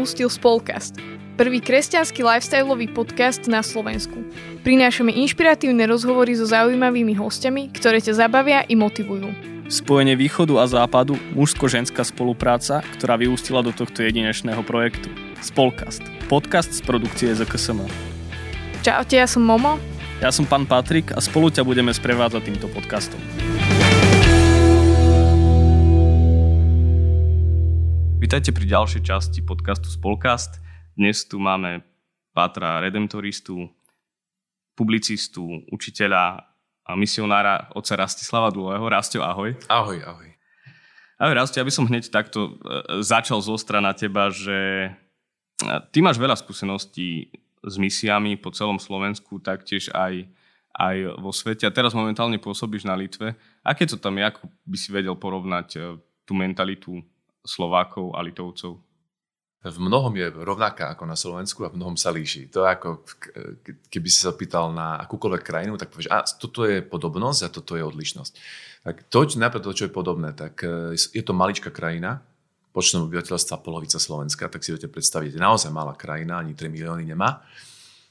[0.00, 0.94] Práve si si pustil Spolcast,
[1.36, 4.16] prvý kresťanský lifestyleový podcast na Slovensku.
[4.64, 9.28] Prinášame inšpiratívne rozhovory so zaujímavými hostiami, ktoré ťa zabavia i motivujú.
[9.68, 15.12] Spojenie východu a západu, mužsko-ženská spolupráca, ktorá vyústila do tohto jedinečného projektu.
[15.44, 16.00] Spolkast.
[16.32, 17.84] Podcast z produkcie ZKSM.
[18.80, 19.76] Čaute, ja som Momo.
[20.24, 23.20] Ja som pán Patrik a spolu ťa budeme sprevádzať týmto podcastom.
[28.30, 30.62] Vítajte pri ďalšej časti podcastu Spolkast.
[30.94, 31.82] Dnes tu máme
[32.30, 33.66] Patra Redemptoristu,
[34.78, 36.38] publicistu, učiteľa
[36.86, 38.86] a misionára oca Rastislava Dlhého.
[38.86, 39.58] Rastio, ahoj.
[39.66, 40.30] Ahoj, ahoj.
[41.18, 44.94] Ahoj, Rastio, ja by som hneď takto e, začal zo strana teba, že
[45.66, 47.34] e, ty máš veľa skúseností
[47.66, 50.30] s misiami po celom Slovensku, taktiež aj,
[50.78, 51.66] aj vo svete.
[51.66, 53.34] A teraz momentálne pôsobíš na Litve.
[53.66, 54.30] Aké to tam je?
[54.30, 55.78] Ako by si vedel porovnať e,
[56.22, 57.02] tú mentalitu
[57.44, 58.80] Slovákov a Litovcov?
[59.60, 62.48] v mnohom je rovnaká ako na Slovensku a v mnohom sa líši.
[62.48, 63.04] To je ako,
[63.92, 67.76] keby si sa pýtal na akúkoľvek krajinu, tak povieš, a toto je podobnosť a toto
[67.76, 68.32] je odlišnosť.
[68.88, 72.24] Tak to, napríklad to, čo je podobné, tak e, je to maličká krajina,
[72.72, 77.44] počnom obyvateľstva polovica Slovenska, tak si viete predstaviť, naozaj malá krajina, ani 3 milióny nemá.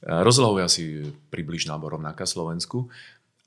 [0.06, 0.82] E, rozlohou je asi
[1.34, 2.86] približná alebo rovnaká Slovensku.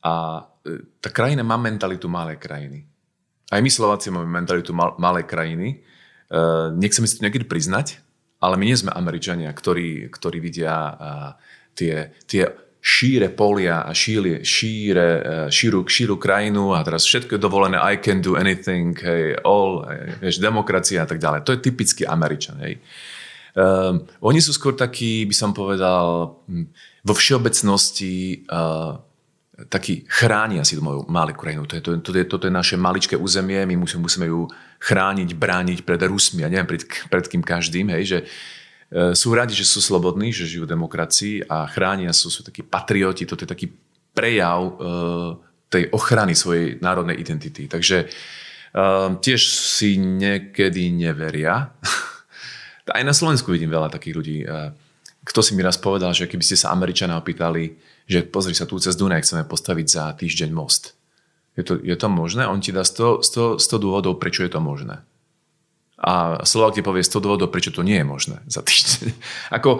[0.03, 2.83] A e, tá krajina má mentalitu malej krajiny.
[3.53, 5.85] Aj my Slováci máme mentalitu mal, malej krajiny,
[6.33, 8.01] Uh, nechceme si to niekedy priznať,
[8.41, 10.97] ale my nie sme Američania, ktorí, ktorí vidia uh,
[11.77, 12.49] tie, tie
[12.81, 18.01] šíre polia a šíre, šíre, uh, šíru, šíru krajinu a teraz všetko je dovolené, I
[18.01, 19.85] can do anything, hey, all,
[20.17, 21.45] vieš, demokracia a tak ďalej.
[21.45, 22.57] To je typicky Američan.
[22.65, 22.81] Hej.
[23.53, 26.65] Uh, oni sú skôr takí, by som povedal, hm,
[27.05, 28.97] vo všeobecnosti uh,
[29.53, 31.69] taký chránia si moju malú krajinu.
[31.69, 34.49] To je, to, to je, toto je naše maličké územie, my musíme, musíme ju
[34.81, 38.25] chrániť, brániť pred Rusmi a neviem pred, pred kým každým, hej, že e,
[39.13, 43.29] sú radi, že sú slobodní, že žijú v demokracii a chránia sú, sú takí patrioti,
[43.29, 43.67] toto je taký
[44.17, 44.73] prejav e,
[45.69, 47.69] tej ochrany svojej národnej identity.
[47.69, 48.07] Takže e,
[49.21, 51.69] tiež si niekedy neveria.
[52.97, 54.37] Aj na Slovensku vidím veľa takých ľudí.
[54.41, 54.73] E,
[55.23, 58.79] kto si mi raz povedal, že keby ste sa Američana opýtali, že pozri sa tu
[58.79, 60.95] cez Dunaj, chceme postaviť za týždeň most.
[61.53, 62.49] Je to, je to možné?
[62.49, 65.05] On ti dá 100, 100, 100 dôvodov, prečo je to možné.
[66.01, 69.13] A Slovak ti povie 100 dôvodov, prečo to nie je možné za týždeň.
[69.57, 69.79] Ako,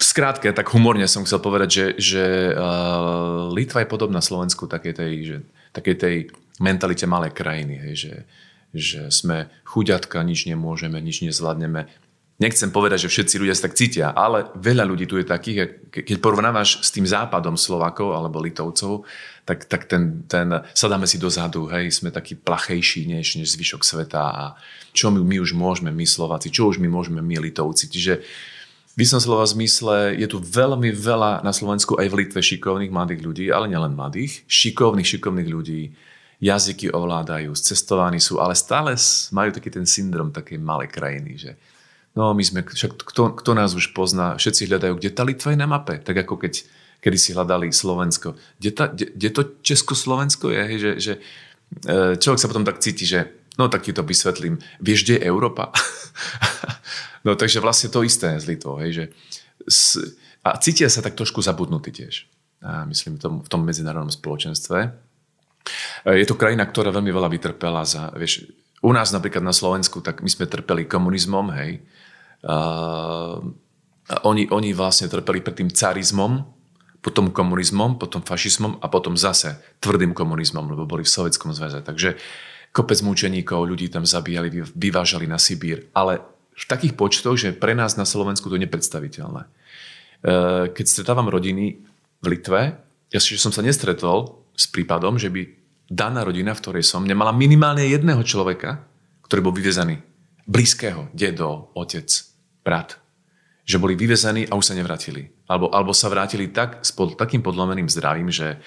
[0.00, 5.12] skrátke, tak humorne som chcel povedať, že, že uh, Litva je podobná Slovensku takej tej,
[5.24, 5.36] že,
[5.72, 6.16] takej tej
[6.60, 8.14] mentalite malej krajiny, hej, že,
[8.72, 11.88] že sme chuďatka, nič nemôžeme, nič nezvládneme.
[12.36, 16.20] Nechcem povedať, že všetci ľudia sa tak cítia, ale veľa ľudí tu je takých, keď
[16.20, 19.08] porovnávaš s tým západom Slovakov alebo Litovcov,
[19.48, 24.20] tak, tak ten, ten, sadáme si dozadu, hej, sme takí plachejší než, než zvyšok sveta
[24.20, 24.44] a
[24.92, 27.88] čo my, my už môžeme, my Slováci, čo už my môžeme, my Litovci.
[27.88, 28.20] Čiže
[28.96, 33.20] v som slova zmysle je tu veľmi veľa na Slovensku aj v Litve šikovných mladých
[33.24, 35.92] ľudí, ale nielen mladých, šikovných, šikovných ľudí,
[36.40, 38.92] jazyky ovládajú, cestovaní sú, ale stále
[39.32, 41.50] majú taký ten syndrom takej malej krajiny, že
[42.16, 45.60] No my sme, však kto, kto nás už pozná, všetci hľadajú, kde tá Litva je
[45.60, 46.64] na mape, tak ako keď
[47.04, 48.34] kedy si hľadali Slovensko.
[48.58, 50.62] Kde, tá, kde, kde to Československo je?
[50.64, 51.12] Hej, že, že
[51.86, 54.58] e, človek sa potom tak cíti, že no tak ti to vysvetlím.
[54.80, 55.70] Vieš, kde je Európa?
[57.26, 58.80] no takže vlastne to isté s Litvou.
[58.80, 59.04] Hej, že
[59.68, 60.00] s,
[60.40, 62.26] a cítia sa tak trošku zabudnutí tiež.
[62.64, 64.78] A myslím tom, v tom medzinárodnom spoločenstve.
[64.82, 64.88] E,
[66.16, 68.48] je to krajina, ktorá veľmi veľa vytrpela za, vieš,
[68.80, 71.80] u nás napríklad na Slovensku, tak my sme trpeli komunizmom, hej,
[72.44, 73.40] Uh,
[74.26, 76.44] oni, oni vlastne trpeli pred tým carizmom,
[77.00, 81.82] potom komunizmom, potom fašizmom a potom zase tvrdým komunizmom, lebo boli v Sovjetskom zväze.
[81.82, 82.18] Takže
[82.74, 85.86] kopec mučeníkov, ľudí tam zabíjali, vyvážali na Sibír.
[85.94, 86.20] Ale
[86.56, 89.46] v takých počtoch, že pre nás na Slovensku to je nepredstaviteľné.
[90.72, 91.78] Keď stretávam rodiny
[92.20, 92.74] v Litve,
[93.12, 95.46] ja si, že som sa nestretol s prípadom, že by
[95.86, 98.82] daná rodina, v ktorej som, nemala minimálne jedného človeka,
[99.30, 100.02] ktorý bol vyvezaný.
[100.46, 102.06] Blízkeho, dedo, otec,
[102.62, 103.02] brat.
[103.66, 105.26] Že boli vyvezení a už sa nevrátili.
[105.50, 108.62] Alebo, alebo sa vrátili tak, s pod, takým podlomeným zdravím, že...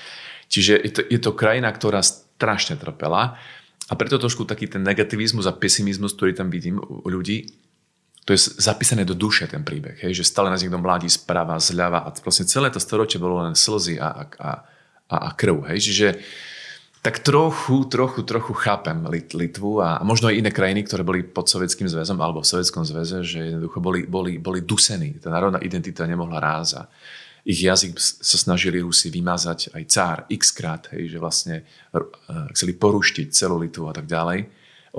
[0.49, 3.37] Čiže je to, je to krajina, ktorá strašne trpela
[3.85, 7.53] a preto trošku taký ten negativizmus a pesimizmus, ktorý tam vidím u ľudí,
[8.25, 12.05] to je zapísané do duše ten príbeh, hej, že stále nás niekto mladí sprava, zľava
[12.05, 14.49] a vlastne celé to storočie bolo len slzy a, a,
[15.09, 15.65] a, a krv.
[15.73, 16.07] Hej, čiže
[16.99, 21.47] tak trochu, trochu, trochu chápem Lit- Litvu a možno aj iné krajiny, ktoré boli pod
[21.47, 25.15] Sovietským zväzom alebo v Sovietskom zväze, že jednoducho boli, boli, boli dusení.
[25.15, 26.91] Tá národná identita nemohla ráza.
[27.47, 31.55] Ich jazyk sa snažili Rusi vymazať aj cár x krát, hej, že vlastne
[31.95, 32.03] uh,
[32.51, 34.43] chceli poruštiť celú Litvu a tak ďalej.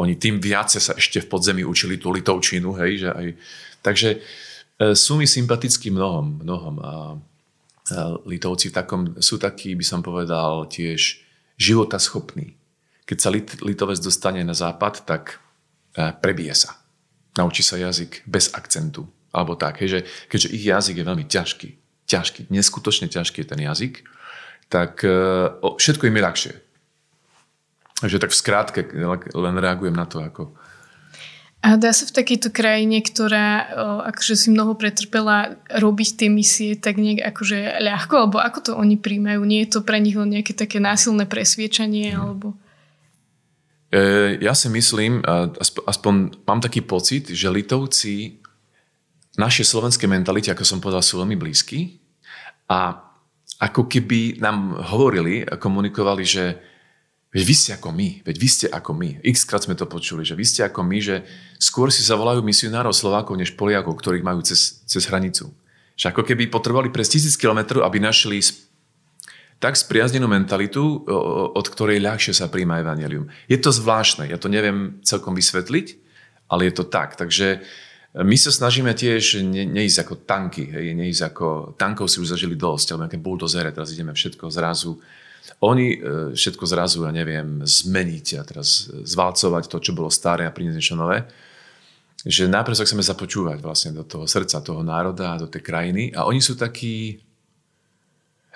[0.01, 3.27] Oni tým viacej sa ešte v podzemí učili tú litovčinu, hej, že aj...
[3.85, 6.77] Takže uh, sú mi sympatickí mnohom, mnohom.
[6.81, 6.91] A,
[8.23, 11.27] Litovci v takom, sú takí, by som povedal, tiež
[11.61, 12.57] života schopný.
[13.05, 15.37] Keď sa lit, litovec dostane na západ, tak
[15.93, 16.81] e, prebije sa.
[17.37, 19.05] Naučí sa jazyk bez akcentu.
[19.31, 21.69] Alebo tak, že keďže ich jazyk je veľmi ťažký,
[22.09, 23.95] ťažký, neskutočne ťažký je ten jazyk,
[24.73, 26.55] tak e, všetko im je ľahšie.
[28.01, 28.81] Takže tak v skrátke
[29.37, 30.57] len reagujem na to, ako,
[31.61, 33.69] a dá sa v takejto krajine, ktorá
[34.09, 38.15] akože si mnoho pretrpela, robiť tie misie tak nejak akože ľahko?
[38.17, 39.45] Alebo ako to oni príjmajú?
[39.45, 42.17] Nie je to pre nich len nejaké také násilné presviečanie?
[42.17, 42.21] Hmm.
[42.25, 42.47] Alebo...
[43.93, 45.21] E, ja si myslím,
[45.85, 48.41] aspoň, mám taký pocit, že Litovci
[49.37, 52.01] naše slovenské mentality, ako som povedal, sú veľmi blízky
[52.73, 53.05] a
[53.61, 56.45] ako keby nám hovorili, komunikovali, že
[57.31, 59.23] Veď vy ste ako my, veď vy ste ako my.
[59.23, 61.23] X krát sme to počuli, že vy ste ako my, že
[61.63, 65.55] skôr si zavolajú misionárov Slovákov než Poliakov, ktorých majú cez, cez hranicu.
[65.95, 68.43] Že ako keby potrebovali prez tisíc kilometrov, aby našli
[69.63, 71.07] tak spriaznenú mentalitu,
[71.55, 73.29] od ktorej ľahšie sa príjma evanelium.
[73.47, 75.87] Je to zvláštne, ja to neviem celkom vysvetliť,
[76.51, 77.15] ale je to tak.
[77.15, 77.63] Takže
[78.17, 81.47] my sa snažíme tiež ne, neísť ako tanky, hej, neísť ako
[81.79, 84.99] tankov si už zažili dosť, alebo nejaké buldozere, teraz ideme všetko zrazu
[85.61, 85.99] oni e,
[86.33, 90.97] všetko zrazu, ja neviem, zmeniť a teraz zvalcovať to, čo bolo staré a priniesť niečo
[90.97, 91.29] nové.
[92.25, 96.25] Že najprv sa chceme započúvať vlastne do toho srdca toho národa do tej krajiny a
[96.29, 97.21] oni sú takí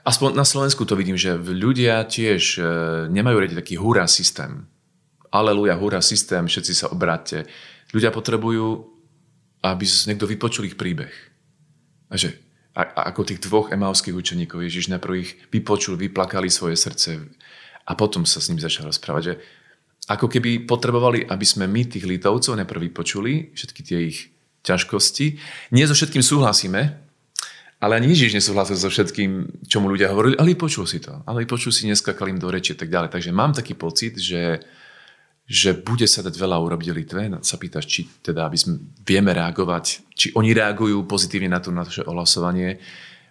[0.04, 2.62] aspoň na Slovensku to vidím, že ľudia tiež e,
[3.08, 4.68] nemajú radi taký hurá systém.
[5.32, 7.48] Aleluja, hurá systém, všetci sa obráte.
[7.90, 8.86] Ľudia potrebujú,
[9.64, 11.10] aby niekto vypočul ich príbeh.
[12.12, 12.43] A že
[12.74, 17.22] a, a ako tých dvoch emauských učeníkov Ježiš najprv ich vypočul, vyplakali svoje srdce
[17.86, 19.34] a potom sa s ním začal rozprávať, že
[20.04, 24.28] ako keby potrebovali, aby sme my tých Litovcov najprv vypočuli všetky tie ich
[24.64, 25.26] ťažkosti.
[25.72, 26.80] Nie so všetkým súhlasíme,
[27.80, 31.20] ale ani Ježiš nesúhlasil so všetkým, čo mu ľudia hovorili, ale počul si to.
[31.28, 33.12] Ale počul si, neskakal im do reči a tak ďalej.
[33.12, 34.64] Takže mám taký pocit, že
[35.44, 37.28] že bude sa dať veľa urobiť Litve.
[37.44, 39.84] Sa pýtaš, či teda, aby sme vieme reagovať,
[40.16, 42.80] či oni reagujú pozitívne na to naše ohlasovanie.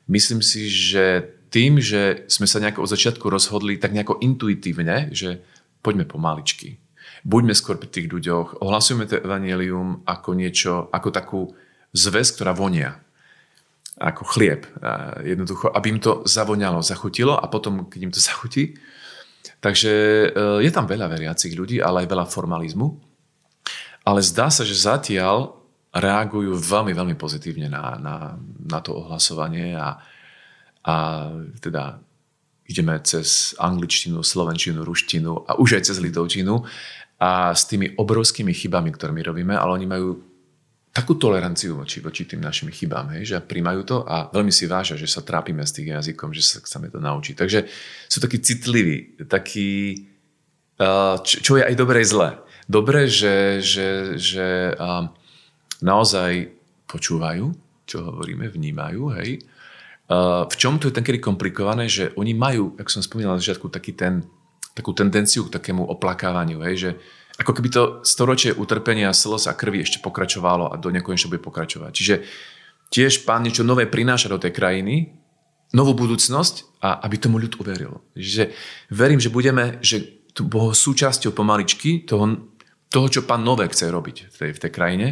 [0.05, 5.41] Myslím si, že tým, že sme sa nejako od začiatku rozhodli tak nejako intuitívne, že
[5.81, 6.77] poďme pomaličky.
[7.23, 11.41] Buďme skôr pri tých ľuďoch, ohlasujeme to evangelium ako niečo, ako takú
[11.95, 12.99] zväz, ktorá vonia.
[13.95, 14.65] Ako chlieb.
[15.21, 18.77] Jednoducho, aby im to zavoňalo, zachutilo a potom, keď im to zachutí,
[19.59, 19.93] Takže
[20.27, 22.87] eh, je tam veľa veriacich ľudí, ale aj veľa formalizmu.
[24.03, 25.55] Ale zdá sa, že zatiaľ
[25.93, 28.15] reagujú veľmi, veľmi pozitívne na, na,
[28.65, 30.01] na to ohlasovanie a,
[30.83, 30.95] a
[31.61, 32.01] teda
[32.65, 36.65] ideme cez angličtinu, slovenčinu, ruštinu a už aj cez litovčinu
[37.21, 40.32] a s tými obrovskými chybami, ktoré my robíme, ale oni majú
[40.93, 44.93] takú toleranciu voči, voči tým našim chybám, hej, že príjmajú to a veľmi si vážia,
[44.93, 47.33] že sa trápime s tým jazykom, že sa chceme to naučiť.
[47.33, 47.65] Takže
[48.05, 50.05] sú takí citliví, takí,
[51.25, 52.29] čo, je aj dobré, aj zlé.
[52.69, 54.77] Dobré, že, že, že
[55.81, 56.53] naozaj
[56.85, 57.49] počúvajú,
[57.89, 59.41] čo hovoríme, vnímajú, hej.
[60.45, 63.97] V čom to je kedy komplikované, že oni majú, ako som spomínal na začiatku, taký
[63.97, 64.21] ten,
[64.77, 66.91] takú tendenciu k takému oplakávaniu, hej, že
[67.37, 71.91] ako keby to storočie utrpenia, slz a krvi ešte pokračovalo a do nekonečna bude pokračovať.
[71.91, 72.15] Čiže
[72.93, 75.17] tiež pán niečo nové prináša do tej krajiny,
[75.73, 78.05] novú budúcnosť a aby tomu ľud uveril.
[78.13, 78.53] Čiže
[78.93, 82.53] verím, že budeme, že tu bolo súčasťou pomaličky toho,
[82.93, 85.07] toho, čo pán nové chce robiť v tej, v tej krajine.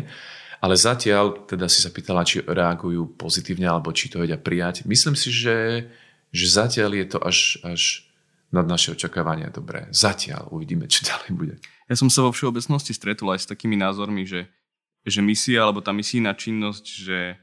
[0.62, 4.86] Ale zatiaľ, teda si sa pýtala, či reagujú pozitívne, alebo či to vedia prijať.
[4.86, 5.90] Myslím si, že,
[6.30, 8.06] že zatiaľ je to až, až
[8.54, 9.90] nad naše očakávania dobré.
[9.90, 11.56] Zatiaľ uvidíme, čo ďalej bude.
[11.91, 14.48] Ja som sa vo všeobecnosti stretol aj s takými názormi, že,
[15.03, 17.36] že misia alebo tá misijná činnosť, že,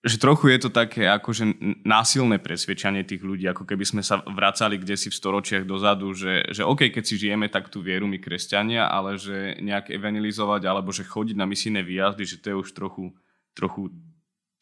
[0.00, 4.80] že trochu je to také akože násilné presvedčanie tých ľudí, ako keby sme sa vracali
[4.80, 8.16] kde si v storočiach dozadu, že, že OK, keď si žijeme tak tú vieru my
[8.16, 12.72] kresťania, ale že nejak evangelizovať alebo že chodiť na misijné výjazdy, že to je už
[12.72, 13.12] trochu,
[13.52, 13.92] trochu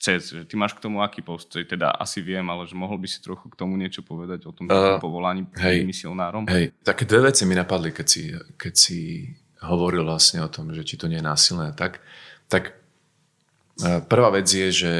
[0.00, 0.32] cez.
[0.32, 1.60] Ty máš k tomu aký postoj?
[1.68, 4.64] Teda asi viem, ale že mohol by si trochu k tomu niečo povedať o tom
[4.66, 6.48] uh, povolaní hej, misionárom?
[6.48, 9.28] Hej, také dve veci mi napadli, keď si, keď si
[9.60, 11.76] hovoril vlastne o tom, že či to nie je násilné.
[11.76, 12.00] Tak,
[12.48, 12.80] tak
[13.84, 14.92] uh, prvá vec je, že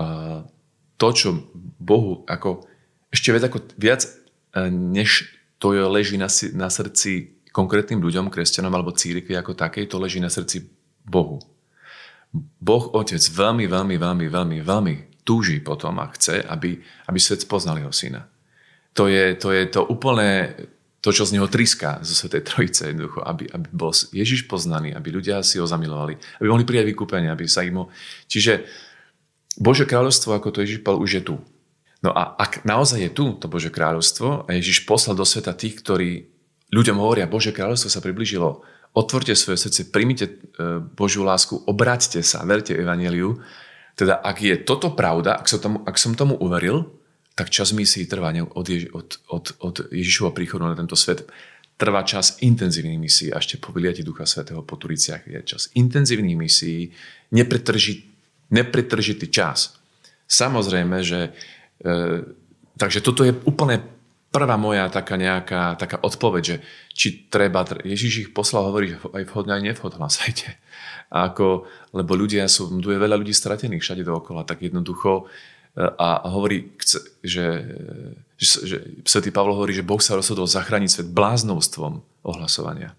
[0.00, 0.40] uh,
[0.96, 1.28] to, čo
[1.76, 2.64] Bohu ako
[3.12, 5.28] ešte viac, ako, viac uh, než
[5.60, 10.18] to je, leží na, na srdci konkrétnym ľuďom, kresťanom alebo církvi ako takej, to leží
[10.18, 10.64] na srdci
[11.04, 11.44] Bohu.
[12.34, 16.76] Boh Otec veľmi, veľmi, veľmi, veľmi, veľmi túži potom a chce, aby,
[17.06, 18.26] aby svet poznal jeho syna.
[18.98, 20.54] To je to, je to úplne
[20.98, 25.12] to, čo z neho triská zo Svetej Trojice, jednoducho, aby, aby bol Ježiš poznaný, aby
[25.12, 27.84] ľudia si ho zamilovali, aby mohli prijať vykúpenie, aby sa im...
[28.24, 28.64] Čiže
[29.60, 31.36] Bože kráľovstvo, ako to Ježiš povedal, už je tu.
[32.00, 35.80] No a ak naozaj je tu to Bože kráľovstvo a Ježiš poslal do sveta tých,
[35.84, 36.24] ktorí
[36.72, 38.64] ľuďom hovoria, Bože kráľovstvo sa približilo,
[38.94, 40.32] otvorte svoje srdce, primite e,
[40.94, 43.42] Božiu lásku, obráťte sa, verte Evangeliu.
[43.98, 46.86] Teda ak je toto pravda, ak som tomu, ak som tomu uveril,
[47.34, 51.26] tak čas misií trvá od, Ježi, od, od, od Ježišova príchodu na tento svet.
[51.74, 56.38] Trvá čas intenzívnych misií a ešte po vyliati Ducha Svetého po Turiciach je čas intenzívnych
[56.38, 56.94] misií,
[57.34, 58.06] nepretržitý,
[58.54, 59.74] nepretržitý čas.
[60.30, 61.34] Samozrejme, že
[61.82, 62.22] e,
[62.78, 63.82] takže toto je úplne
[64.34, 66.56] prvá moja taká nejaká taká odpoveď, že
[66.90, 70.58] či treba, Ježiš ich poslal hovoriť aj vhodne, aj nevhodne, hlasajte.
[71.14, 75.30] Ako, lebo ľudia sú, tu je veľa ľudí stratených všade dookola, tak jednoducho
[75.74, 76.70] a hovorí,
[77.22, 77.66] že,
[78.38, 82.94] že, že svätý Pavol hovorí, že Boh sa rozhodol zachrániť svet bláznovstvom ohlasovania.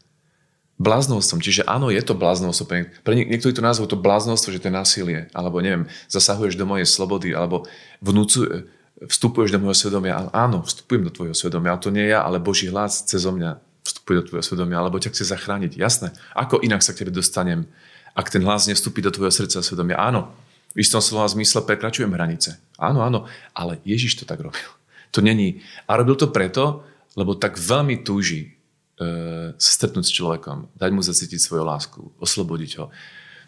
[0.75, 2.67] Bláznovstvom, čiže áno, je to bláznovstvo.
[2.99, 6.83] Pre niektorí to nazvú to bláznovstvo, že to je násilie, alebo neviem, zasahuješ do mojej
[6.83, 7.63] slobody, alebo
[8.03, 8.67] vnúcu,
[9.03, 10.31] vstupuješ do môjho svedomia.
[10.31, 14.15] Áno, vstupujem do tvojho svedomia, ale to nie ja, ale Boží hlas cez mňa vstupuje
[14.23, 15.75] do tvojho svedomia, alebo ťa chce zachrániť.
[15.75, 16.15] Jasné.
[16.33, 17.67] Ako inak sa k tebe dostanem,
[18.15, 19.99] ak ten hlas nevstupí do tvojho srdca a svedomia?
[19.99, 20.31] Áno,
[20.71, 22.59] v istom slova zmysle prekračujem hranice.
[22.79, 24.67] Áno, áno, ale Ježiš to tak robil.
[25.15, 25.63] To není.
[25.87, 26.83] A robil to preto,
[27.15, 28.51] lebo tak veľmi túži
[28.99, 32.91] e, stretnúť s človekom, dať mu zacítiť svoju lásku, oslobodiť ho.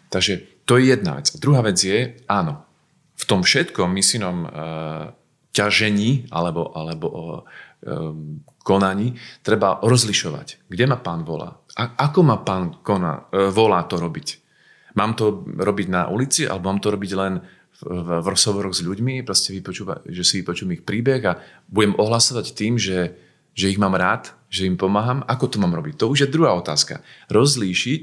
[0.08, 1.28] Takže to je jedna vec.
[1.36, 2.64] Druhá vec je, áno,
[3.20, 4.48] v tom všetkom misinom e,
[5.52, 7.22] ťažení alebo, alebo o,
[7.80, 7.92] e,
[8.62, 11.56] konaní treba rozlišovať, kde ma pán volá.
[11.78, 14.28] A, ako ma pán koná, e, volá to robiť.
[14.98, 17.40] Mám to robiť na ulici, alebo mám to robiť len
[17.78, 17.82] v,
[18.18, 21.38] v rozhovoroch s ľuďmi, proste vypočúva, že si vypočujem ich príbeh a
[21.70, 23.14] budem ohlasovať tým, že,
[23.54, 25.22] že ich mám rád, že im pomáham.
[25.30, 26.02] Ako to mám robiť?
[26.02, 27.06] To už je druhá otázka.
[27.30, 28.02] Rozlíšiť,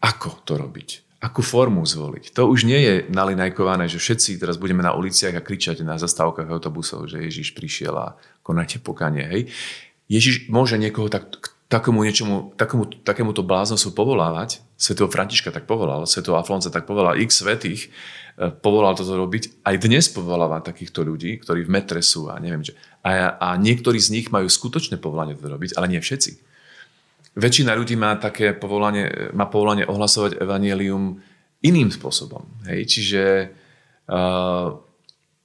[0.00, 1.03] ako to robiť.
[1.24, 2.36] Akú formu zvoliť.
[2.36, 6.52] To už nie je nalinajkované, že všetci teraz budeme na uliciach a kričať na zastávkach
[6.52, 8.12] autobusov, že Ježiš prišiel a
[8.44, 9.24] konáte pokanie.
[9.24, 9.42] Hej.
[10.12, 16.36] Ježiš môže niekoho tak, takému niečomu, takému, takémuto bláznosu povolávať, svetého Františka tak povolal, svetého
[16.36, 17.88] Aflonca tak povolal, x svetých
[18.36, 19.64] e, povolal toto robiť.
[19.64, 22.76] Aj dnes povoláva takýchto ľudí, ktorí v metre sú a neviem čo.
[23.00, 26.53] A, a niektorí z nich majú skutočné povolanie to robiť, ale nie všetci.
[27.34, 31.18] Väčšina ľudí má také povolanie, má povolanie ohlasovať evanielium
[31.66, 32.46] iným spôsobom.
[32.70, 32.86] Hej?
[32.86, 33.24] Čiže,
[34.06, 34.68] uh,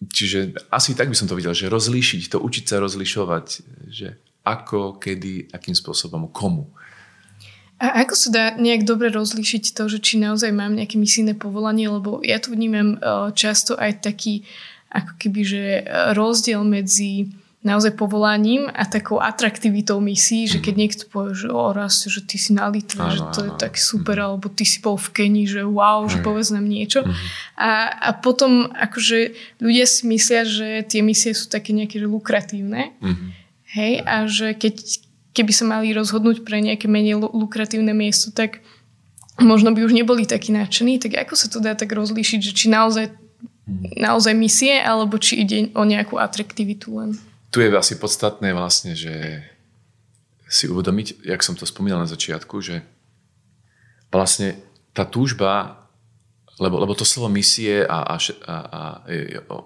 [0.06, 3.46] čiže asi tak by som to videl, že rozlíšiť, to učiť sa rozlišovať,
[3.90, 6.70] že ako, kedy, akým spôsobom, komu.
[7.80, 11.88] A ako sa dá nejak dobre rozlíšiť to, že či naozaj mám nejaké misijné povolanie,
[11.88, 14.44] lebo ja tu vnímam e, často aj taký
[14.92, 15.82] ako keby, že e,
[16.12, 20.82] rozdiel medzi naozaj povolaním a takou atraktivitou misií, že keď mhm.
[20.82, 24.16] niekto povie, že o raz, že ty si na Litve, že to je tak super,
[24.16, 24.24] mm.
[24.24, 27.04] alebo ty si bol v Keni, že wow, že povedz nám niečo.
[27.04, 27.12] Mm.
[27.60, 32.96] A, a potom akože ľudia si myslia, že tie misie sú také nejaké lukratívne.
[33.04, 33.36] Mm.
[33.76, 34.76] Hej, a že keď,
[35.36, 38.64] keby sa mali rozhodnúť pre nejaké menej lukratívne miesto, tak
[39.36, 40.96] možno by už neboli takí nadšení.
[40.96, 43.12] Tak ako sa to dá tak rozlíšiť, že či naozaj,
[44.00, 47.20] naozaj misie, alebo či ide o nejakú atraktivitu len?
[47.50, 49.42] Tu je asi podstatné vlastne, že
[50.50, 52.82] si uvedomiť, jak som to spomínal na začiatku, že
[54.10, 54.58] vlastne
[54.94, 55.86] tá túžba,
[56.58, 59.58] lebo, lebo to slovo misie a, a, a, a, a,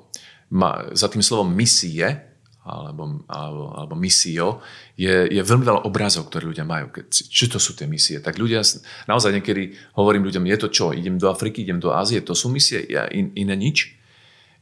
[0.51, 4.63] a za tým slovom misie alebo, alebo, alebo misio,
[4.95, 6.95] je, je veľmi veľa obrazov, ktoré ľudia majú.
[7.11, 8.23] Čo to sú tie misie?
[8.23, 8.63] Tak ľudia,
[9.03, 10.85] naozaj niekedy hovorím ľuďom, je to čo?
[10.95, 13.99] Idem do Afriky, idem do Ázie, to sú misie, ja, in, iné nič?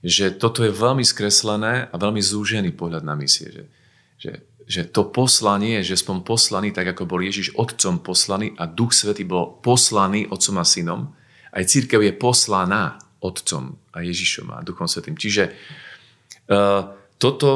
[0.01, 3.53] Že toto je veľmi skreslené a veľmi zúžený pohľad na misie.
[3.53, 3.63] Že,
[4.17, 4.31] že,
[4.65, 9.25] že to poslanie, že som poslaný, tak ako bol Ježiš otcom poslaný a Duch Svetý
[9.25, 11.01] bol poslaný otcom a synom,
[11.51, 15.19] aj církev je poslaná otcom a Ježišom a Duchom Svetým.
[15.19, 15.53] Čiže
[16.49, 17.49] uh, toto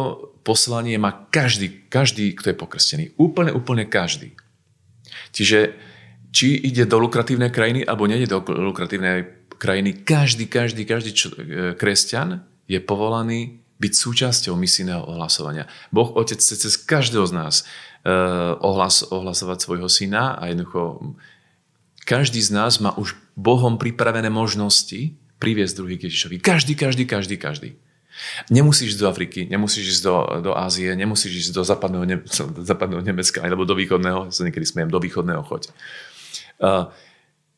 [0.45, 3.05] poslanie má každý, každý, kto je pokrstený.
[3.17, 4.37] Úplne, úplne každý.
[5.33, 5.73] Čiže
[6.29, 11.74] či ide do lukratívnej krajiny, alebo nejde do lukratívnej krajiny, každý, každý, každý čo, e,
[11.75, 15.67] kresťan je povolaný byť súčasťou misijného ohlasovania.
[15.91, 17.55] Boh Otec chce cez každého z nás
[18.07, 21.12] uh, ohlas, ohlasovať svojho syna a jednoducho
[22.07, 25.12] každý z nás má už Bohom pripravené možnosti
[25.43, 26.39] priviesť druhý k Ježišovi.
[26.39, 27.69] Každý, každý, každý, každý.
[28.47, 32.63] Nemusíš ísť do Afriky, nemusíš ísť do, do Ázie, nemusíš ísť do západného, ne, do
[32.71, 35.75] západného Nemecka, alebo do východného, sa niekedy smiem, do východného choď.
[36.55, 36.88] Uh,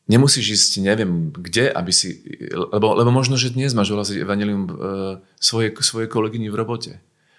[0.08, 4.72] nemusíš ísť neviem kde, aby si, lebo, lebo možno, že dnes máš ohlásiť evanelium uh,
[5.36, 5.70] svoje,
[6.08, 6.92] kolegyni v robote.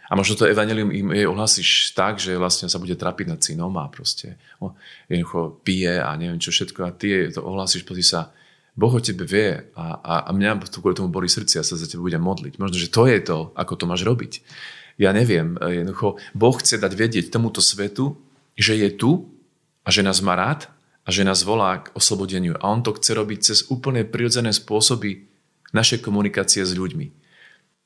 [0.09, 3.73] A možno to evanelium im jej ohlasíš tak, že vlastne sa bude trapiť nad synom
[3.77, 4.73] a proste no,
[5.05, 8.33] jednoducho pije a neviem čo všetko a ty to ohlasíš, pozri sa,
[8.79, 11.75] Boh o tebe vie a, a, a mňa to kvôli tomu boli srdci a sa
[11.75, 12.57] za teba budem modliť.
[12.63, 14.39] Možno, že to je to, ako to máš robiť.
[14.95, 18.15] Ja neviem, jednoducho, Boh chce dať vedieť tomuto svetu,
[18.55, 19.27] že je tu
[19.83, 20.71] a že nás má rád
[21.09, 22.53] a že nás volá k oslobodeniu.
[22.61, 25.25] A on to chce robiť cez úplne prirodzené spôsoby
[25.73, 27.09] našej komunikácie s ľuďmi.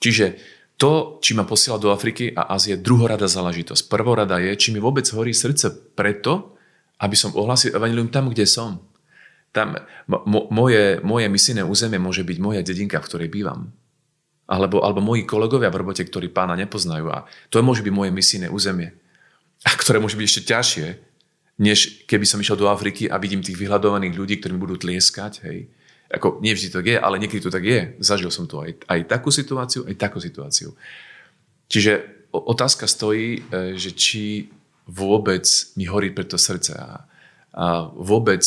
[0.04, 0.36] Čiže
[0.76, 3.88] to, či ma posiela do Afriky a Ázie, druhorada záležitosť.
[3.88, 6.60] Prvorada je, či mi vôbec horí srdce preto,
[7.00, 8.84] aby som ohlasil evanilium tam, kde som
[9.54, 9.78] tam
[10.10, 13.70] mo, moje, moje misijné územie môže byť moja dedinka, v ktorej bývam.
[14.50, 17.06] Alebo, alebo moji kolegovia v robote, ktorí pána nepoznajú.
[17.14, 18.92] A to môže byť moje misijné územie.
[19.64, 20.88] A ktoré môže byť ešte ťažšie,
[21.60, 25.46] než keby som išiel do Afriky a vidím tých vyhľadovaných ľudí, ktorí budú tlieskať.
[25.46, 25.70] Hej.
[26.14, 27.98] Ako, nie vždy to je, ale niekedy to tak je.
[28.02, 30.74] Zažil som to aj, aj takú situáciu, aj takú situáciu.
[31.70, 34.50] Čiže otázka stojí, e, že či
[34.90, 35.46] vôbec
[35.78, 37.06] mi horí pre to srdce a,
[37.54, 38.44] a vôbec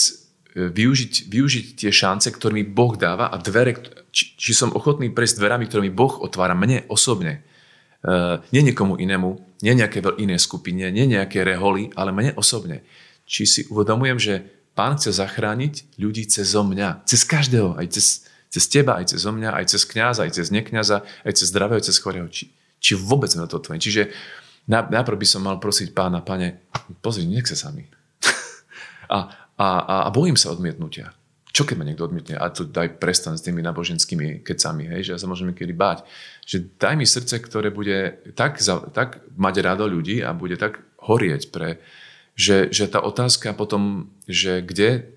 [0.57, 3.77] využiť, využiť tie šance, ktoré mi Boh dáva a dvere,
[4.09, 7.45] či, či som ochotný prejsť dverami, ktoré mi Boh otvára mne osobne.
[8.07, 9.35] Uh, nie niekomu inému,
[9.67, 12.87] nie nejaké iné skupine, nie nejaké reholy, ale mne osobne.
[13.27, 14.35] Či si uvedomujem, že
[14.77, 17.09] Pán chce zachrániť ľudí cez mňa.
[17.09, 21.01] Cez každého, aj cez, cez teba, aj cez mňa, aj cez kňaza, aj cez nekňaza,
[21.25, 22.29] aj cez zdravého, cez chorého.
[22.29, 23.81] Či, či vôbec na to otvorím.
[23.81, 24.13] Čiže
[24.69, 26.61] najprv by som mal prosiť pána, pane,
[27.01, 27.89] pozri, nech sa sami.
[29.17, 29.67] a, a,
[30.05, 31.17] a bojím sa odmietnutia.
[31.57, 32.37] Čo keď ma niekto odmietne?
[32.37, 36.05] A to daj prestan s tými náboženskými kecami, hej, že ja sa môžem kedy báť.
[36.45, 40.85] Že daj mi srdce, ktoré bude tak, za, tak mať rado ľudí a bude tak
[41.01, 41.81] horieť pre,
[42.37, 45.09] že, že tá otázka potom, že kde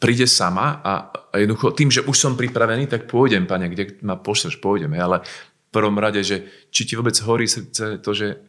[0.00, 4.16] príde sama a, a jednoducho tým, že už som pripravený, tak pôjdem, pane, kde ma
[4.16, 4.96] pošleš, pôjdeme.
[4.96, 8.40] Ale v prvom rade, že či ti vôbec horí srdce to, že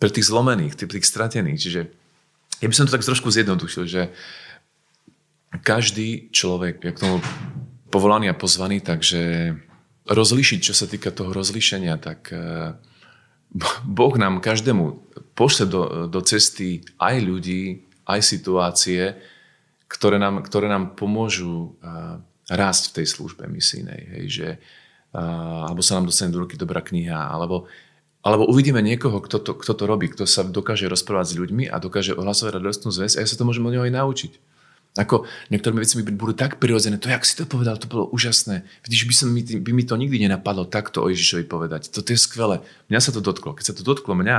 [0.00, 1.60] pre tých zlomených, tých, tých stratených.
[1.60, 1.80] Čiže
[2.64, 4.08] ja by som to tak trošku zjednodušil, že
[5.58, 7.16] každý človek je k tomu
[7.90, 9.54] povolaný a pozvaný, takže
[10.06, 12.78] rozlišiť, čo sa týka toho rozlišenia, tak eh,
[13.82, 19.18] Boh nám každému pošle do, do cesty aj ľudí, aj situácie,
[19.90, 24.00] ktoré nám, ktoré nám pomôžu uh, rásť v tej službe misijnej.
[24.14, 24.48] Hej, že,
[25.14, 27.66] uh, alebo sa nám dostane do ruky dobrá kniha, alebo,
[28.22, 31.82] alebo uvidíme niekoho, kto to, kto to robí, kto sa dokáže rozprávať s ľuďmi a
[31.82, 34.32] dokáže ohlasovať radostnú zväz a ja sa to môžem od neho aj naučiť.
[35.00, 38.68] Ako niektoré veci mi budú tak prirodzené, to, jak si to povedal, to bolo úžasné.
[38.84, 41.88] Vidíš, by, som, by mi to nikdy nenapadlo takto o Ježišovi povedať.
[41.88, 42.60] Toto je skvelé.
[42.92, 43.56] Mňa sa to dotklo.
[43.56, 44.38] Keď sa to dotklo mňa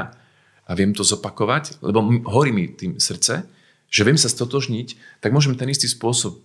[0.70, 3.42] a viem to zopakovať, lebo horí mi tým srdce,
[3.90, 6.38] že viem sa stotožniť, tak môžem ten istý spôsob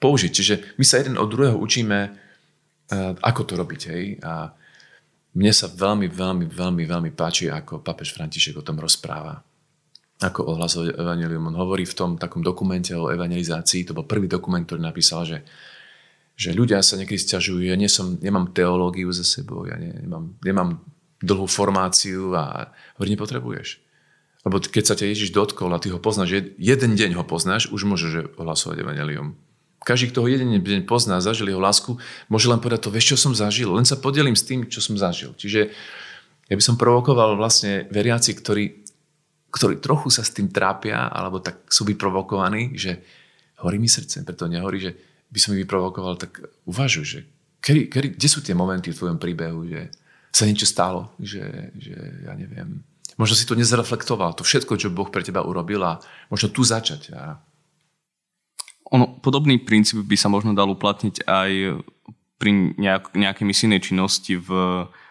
[0.00, 0.30] použiť.
[0.32, 3.80] Čiže my sa jeden od druhého učíme, eh, ako to robiť.
[3.92, 4.04] Hej?
[4.24, 4.56] A
[5.36, 9.44] mne sa veľmi, veľmi, veľmi, veľmi páči, ako papež František o tom rozpráva
[10.22, 11.50] ako ohlasovať evanelium.
[11.50, 15.38] On hovorí v tom takom dokumente o evangelizácii, to bol prvý dokument, ktorý napísal, že,
[16.38, 20.70] že ľudia sa niekedy stiažujú, ja nie som, nemám teológiu za sebou, ja nemám, nemám
[21.22, 23.82] dlhú formáciu a hovorí, nepotrebuješ.
[24.42, 27.86] Lebo keď sa ťa Ježiš dotkol a ty ho poznáš, jeden deň ho poznáš, už
[27.86, 29.38] môžeš ohlasovať evanelium.
[29.82, 31.98] Každý, kto ho jeden deň pozná, zažil jeho lásku,
[32.30, 34.98] môže len povedať to, vieš, čo som zažil, len sa podelím s tým, čo som
[34.98, 35.34] zažil.
[35.34, 35.70] Čiže
[36.50, 38.81] ja by som provokoval vlastne veriaci, ktorí
[39.52, 43.04] ktorí trochu sa s tým trápia, alebo tak sú vyprovokovaní, že
[43.60, 44.92] horí mi srdce, preto nehorí, že
[45.28, 47.20] by som ich vyprovokoval, tak uvažuj, že
[47.60, 49.92] kedy, kedy, kde sú tie momenty v tvojom príbehu, že
[50.32, 52.80] sa niečo stalo, že, že ja neviem,
[53.20, 56.00] možno si to nezreflektoval, to všetko, čo Boh pre teba urobil a
[56.32, 57.12] možno tu začať.
[57.12, 57.36] A...
[58.96, 61.50] Ono, podobný princíp by sa možno dal uplatniť aj
[62.40, 64.48] pri nejak, nejakej misijnej činnosti v,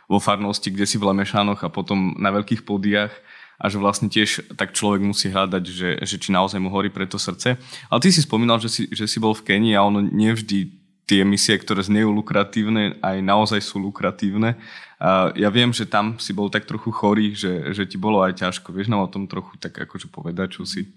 [0.10, 3.14] vo farnosti, kde si v Lemešánoch a potom na veľkých pódiach
[3.62, 7.06] a že vlastne tiež tak človek musí hľadať, že, že či naozaj mu horí pre
[7.06, 7.62] to srdce.
[7.94, 11.22] Ale ty si spomínal, že si, že si bol v Kenii a ono nevždy tie
[11.22, 14.58] misie, ktoré znejú lukratívne, aj naozaj sú lukratívne.
[14.98, 18.42] A ja viem, že tam si bol tak trochu chorý, že, že ti bolo aj
[18.42, 18.74] ťažko.
[18.74, 20.90] Vieš nám o tom trochu tak akože povedať, čo si?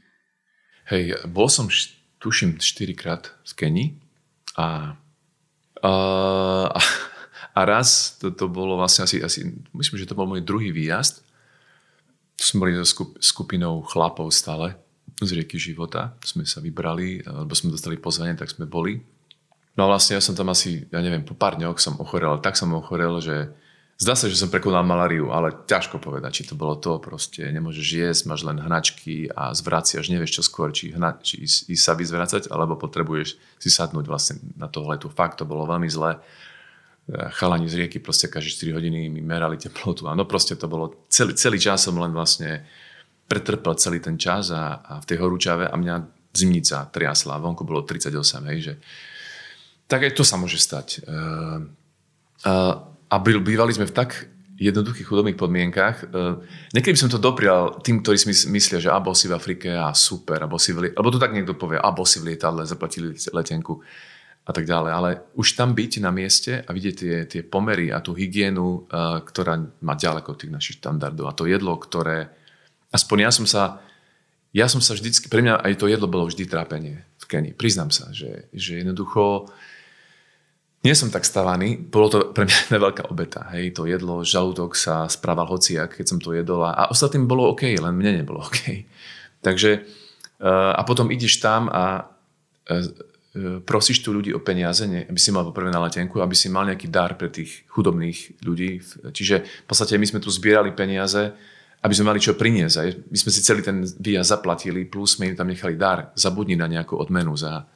[0.89, 1.69] Hej, bol som,
[2.17, 3.89] tuším, 4 krát v Kenii
[4.57, 4.97] a,
[5.85, 5.93] a,
[7.57, 11.25] a raz to, to bolo vlastne asi, asi, myslím, že to bol môj druhý výjazd
[12.45, 12.85] sme boli so
[13.21, 14.77] skupinou chlapov stále
[15.21, 16.13] z rieky života.
[16.21, 19.01] Sme sa vybrali, alebo sme dostali pozvanie, tak sme boli.
[19.75, 22.55] No a vlastne ja som tam asi, ja neviem, po pár dňoch som ochorel, tak
[22.55, 23.51] som ochorel, že
[23.95, 26.99] Zdá sa, že som prekonal malariu, ale ťažko povedať, či to bolo to.
[26.99, 31.71] Proste nemôžeš jesť, máš len hnačky a zvraciaš, nevieš čo skôr, či, hna, či ísť,
[31.71, 35.07] ísť sa vyzvracať, alebo potrebuješ si sadnúť vlastne na tohletu.
[35.07, 36.19] Fakt, to bolo veľmi zlé.
[37.05, 40.09] Chalani z rieky proste každé 4 hodiny mi merali teplotu.
[40.09, 42.65] A no proste to bolo, celý, celý čas som len vlastne
[43.29, 45.95] pretrpel celý ten čas a, a v tej horúčave a mňa
[46.33, 47.41] zimnica triasla.
[47.41, 48.75] Vonku bolo 38, hej, že...
[49.85, 51.05] Tak aj to sa môže stať.
[51.05, 51.69] Uh,
[52.49, 55.97] uh, a bývali sme v tak jednoduchých chudobných podmienkach.
[56.03, 56.07] E,
[56.75, 59.75] niekedy by som to doprial tým, ktorí si myslia, že a bol si v Afrike
[59.75, 62.63] a super, a si v lietadle, alebo to tak niekto povie, a si v lietadle,
[62.63, 63.83] zaplatili letenku
[64.45, 64.91] a tak ďalej.
[64.93, 69.21] Ale už tam byť na mieste a vidieť tie, tie pomery a tú hygienu, e,
[69.25, 72.29] ktorá má ďaleko od tých našich štandardov a to jedlo, ktoré,
[72.93, 73.63] aspoň ja som sa,
[74.53, 77.57] ja som sa vždycky, pre mňa aj to jedlo bolo vždy trápenie v Kenii.
[77.57, 79.49] Priznám sa, že, že jednoducho
[80.85, 83.49] nie som tak stavaný, bolo to pre mňa veľká obeta.
[83.57, 87.65] Hej, to jedlo, žalúdok sa správal hociak, keď som to jedol a ostatným bolo OK,
[87.65, 88.85] len mne nebolo OK.
[89.41, 92.13] Takže eh, a potom ideš tam a
[92.69, 93.14] eh,
[93.67, 96.71] prosíš tu ľudí o peniaze, nie, aby si mal poprvé na letenku, aby si mal
[96.71, 98.79] nejaký dar pre tých chudobných ľudí.
[99.11, 101.35] Čiže v podstate my sme tu zbierali peniaze,
[101.83, 103.11] aby sme mali čo priniesť.
[103.11, 106.15] My sme si celý ten výjazd zaplatili, plus sme im tam nechali dar.
[106.15, 107.67] Zabudni na nejakú odmenu za,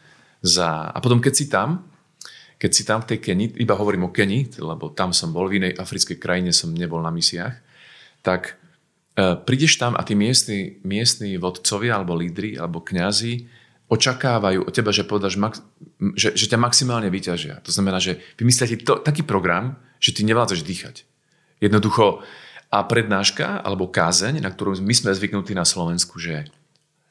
[0.40, 0.94] za...
[0.94, 1.90] A potom, keď si tam,
[2.58, 5.58] keď si tam v tej Keni, iba hovorím o Keni, lebo tam som bol, v
[5.58, 7.54] inej africkej krajine som nebol na misiách,
[8.22, 8.58] tak
[9.14, 13.57] e, prídeš tam a tí miestni, miestni vodcovia alebo lídry alebo kňazi
[13.88, 15.40] očakávajú od teba, že, podaš,
[16.14, 17.64] že, že ťa maximálne vyťažia.
[17.64, 18.68] To znamená, že vymyslia
[19.00, 21.08] taký program, že ty nevládzaš dýchať.
[21.58, 22.22] Jednoducho
[22.68, 26.52] a prednáška alebo kázeň, na ktorú my sme zvyknutí na Slovensku, že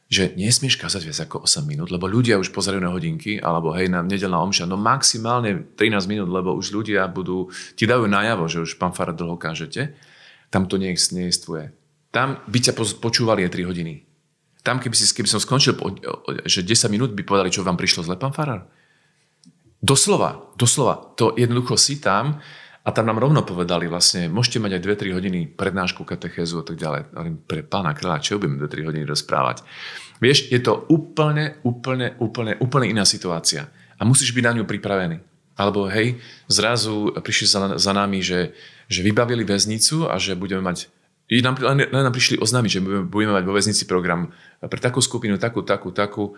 [0.07, 3.91] že nesmieš kázať viac ako 8 minút, lebo ľudia už pozerajú na hodinky, alebo hej,
[3.91, 8.63] na nedelná omša, no maximálne 13 minút, lebo už ľudia budú, ti dajú najavo, že
[8.63, 9.99] už pán Fara dlho kážete,
[10.47, 11.75] tam to neexistuje.
[12.15, 14.06] Tam by ťa počúvali aj 3 hodiny.
[14.65, 15.77] Tam, keby, si, keby som skončil,
[16.43, 18.67] že 10 minút by povedali, čo vám prišlo zle, pán Farar.
[19.77, 21.13] Doslova, doslova.
[21.15, 22.41] To jednoducho si tam
[22.87, 26.79] a tam nám rovno povedali vlastne, môžete mať aj 2-3 hodiny prednášku, katechézu a tak
[26.79, 27.01] ďalej.
[27.13, 29.67] Ale pre pána kráľa, čo budeme 2-3 hodiny rozprávať?
[30.23, 33.69] Vieš, je to úplne, úplne, úplne, úplne iná situácia.
[33.99, 35.19] A musíš byť na ňu pripravený.
[35.57, 38.53] Alebo hej, zrazu prišli za, za nami, že,
[38.87, 40.87] že vybavili väznicu a že budeme mať
[41.29, 44.31] nám, len, len nám prišli oznámiť, že budeme mať vo väznici program
[44.63, 46.35] pre takú skupinu, takú, takú, takú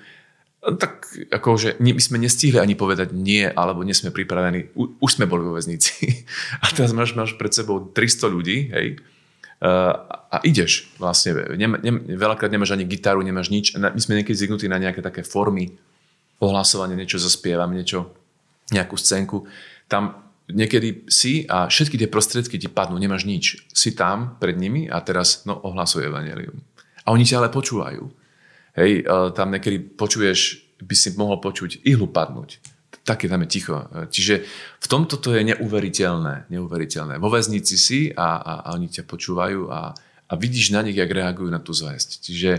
[0.59, 4.75] tak akože my sme nestihli ani povedať nie, alebo nie sme pripravení.
[4.75, 6.27] U, už sme boli vo väznici.
[6.63, 8.99] A teraz máš, máš pred sebou 300 ľudí, hej,
[9.59, 11.35] a ideš vlastne.
[11.59, 13.75] Nem, nem, veľakrát nemáš ani gitaru, nemáš nič.
[13.75, 15.75] My sme niekedy zvyknutí na nejaké také formy
[16.39, 18.15] ohlasovanie, niečo zaspievam, niečo,
[18.71, 19.43] nejakú scénku.
[19.91, 23.69] Tam niekedy si a všetky tie prostriedky ti padnú, nemáš nič.
[23.69, 26.59] Si tam pred nimi a teraz no, ohlasuj evanelium.
[27.05, 28.03] A oni ťa ale počúvajú.
[28.77, 32.61] Hej, tam niekedy počuješ, by si mohol počuť ihlu padnúť.
[33.03, 33.75] Také tam je ticho.
[34.13, 34.45] Čiže
[34.77, 36.51] v tomto to je neuveriteľné.
[36.53, 37.17] neuveriteľné.
[37.17, 39.91] Vo väznici si a, a, a oni ťa počúvajú a,
[40.29, 42.09] a vidíš na nich, jak reagujú na tú zväzť.
[42.21, 42.51] Čiže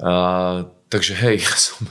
[0.00, 1.84] a, takže hej, ja som,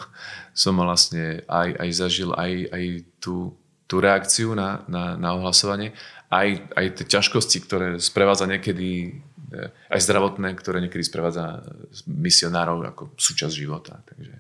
[0.54, 2.84] som vlastne aj, aj zažil aj, aj
[3.22, 3.54] tú,
[3.86, 5.94] tú reakciu na, na, na ohlasovanie,
[6.34, 9.22] aj, aj tie ťažkosti, ktoré sprevádza niekedy
[9.56, 11.62] E, aj zdravotné, ktoré niekedy sprevádza
[12.10, 14.02] misionárov ako súčasť života.
[14.10, 14.34] Takže.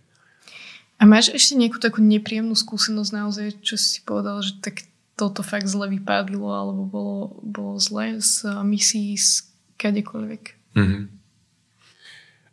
[0.98, 5.70] A máš ešte nejakú takú nepríjemnú skúsenosť naozaj, čo si povedal, že tak toto fakt
[5.70, 9.48] zle vypadilo alebo bolo, bolo zle z misií z
[9.80, 10.44] kadekoľvek?
[10.76, 11.04] Mm-hmm.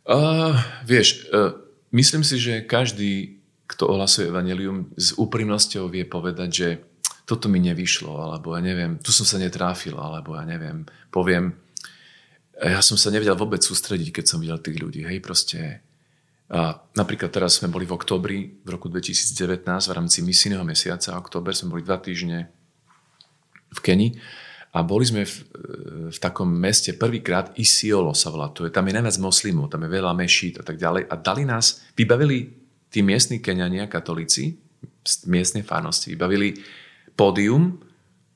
[0.03, 1.55] Uh, vieš, uh,
[1.95, 6.69] myslím si, že každý, kto ohlasuje evanelium, s úprimnosťou vie povedať, že
[7.23, 11.55] toto mi nevyšlo, alebo ja neviem, tu som sa netráfil, alebo ja neviem, poviem,
[12.59, 15.01] ja som sa nevedel vôbec sústrediť, keď som videl tých ľudí.
[15.03, 15.81] Hej, proste.
[16.53, 21.17] A napríklad teraz sme boli v oktobri v roku 2019 v rámci misijného mesiaca.
[21.17, 22.51] Október sme boli dva týždne
[23.73, 24.13] v Keni
[24.73, 25.33] a boli sme v,
[26.13, 28.53] v takom meste prvýkrát Isiolo sa volá.
[28.53, 31.09] To je, tam je najviac moslimov, tam je veľa mešít a tak ďalej.
[31.09, 32.62] A dali nás, vybavili
[32.93, 34.61] tí miestni Keniania, katolíci,
[35.01, 36.61] z miestnej farnosti, vybavili
[37.17, 37.81] pódium,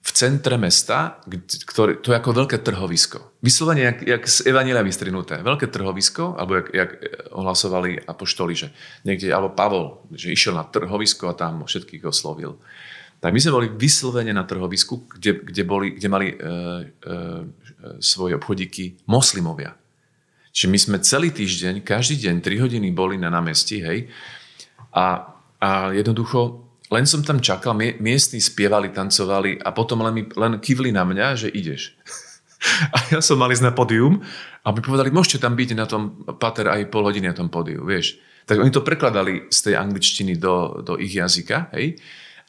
[0.08, 1.20] v centre mesta,
[1.68, 3.44] ktoré, to je ako veľké trhovisko.
[3.44, 5.44] Vyslovene, jak, jak z Evanielia vystrinuté.
[5.44, 6.90] Veľké trhovisko, alebo jak, jak
[7.36, 8.68] ohlasovali apoštoli, že
[9.04, 12.56] niekde, alebo Pavol, že išiel na trhovisko a tam všetkých oslovil.
[13.20, 16.48] Tak my sme boli vyslovene na trhovisku, kde, kde, boli, kde mali e, e,
[18.00, 19.76] svoje obchodíky moslimovia.
[20.56, 24.08] Čiže my sme celý týždeň, každý deň, 3 hodiny boli na námestí, hej,
[24.98, 30.64] a, a jednoducho len som tam čakal, miestni spievali, tancovali a potom len, mi, len
[30.64, 31.92] kývli na mňa, že ideš.
[32.96, 34.18] A ja som mal ísť na pódium
[34.66, 37.86] a mi povedali, môžete tam byť na tom pater aj pol hodiny na tom pódiu,
[37.86, 38.18] vieš.
[38.50, 42.02] Tak oni to prekladali z tej angličtiny do, do ich jazyka, hej.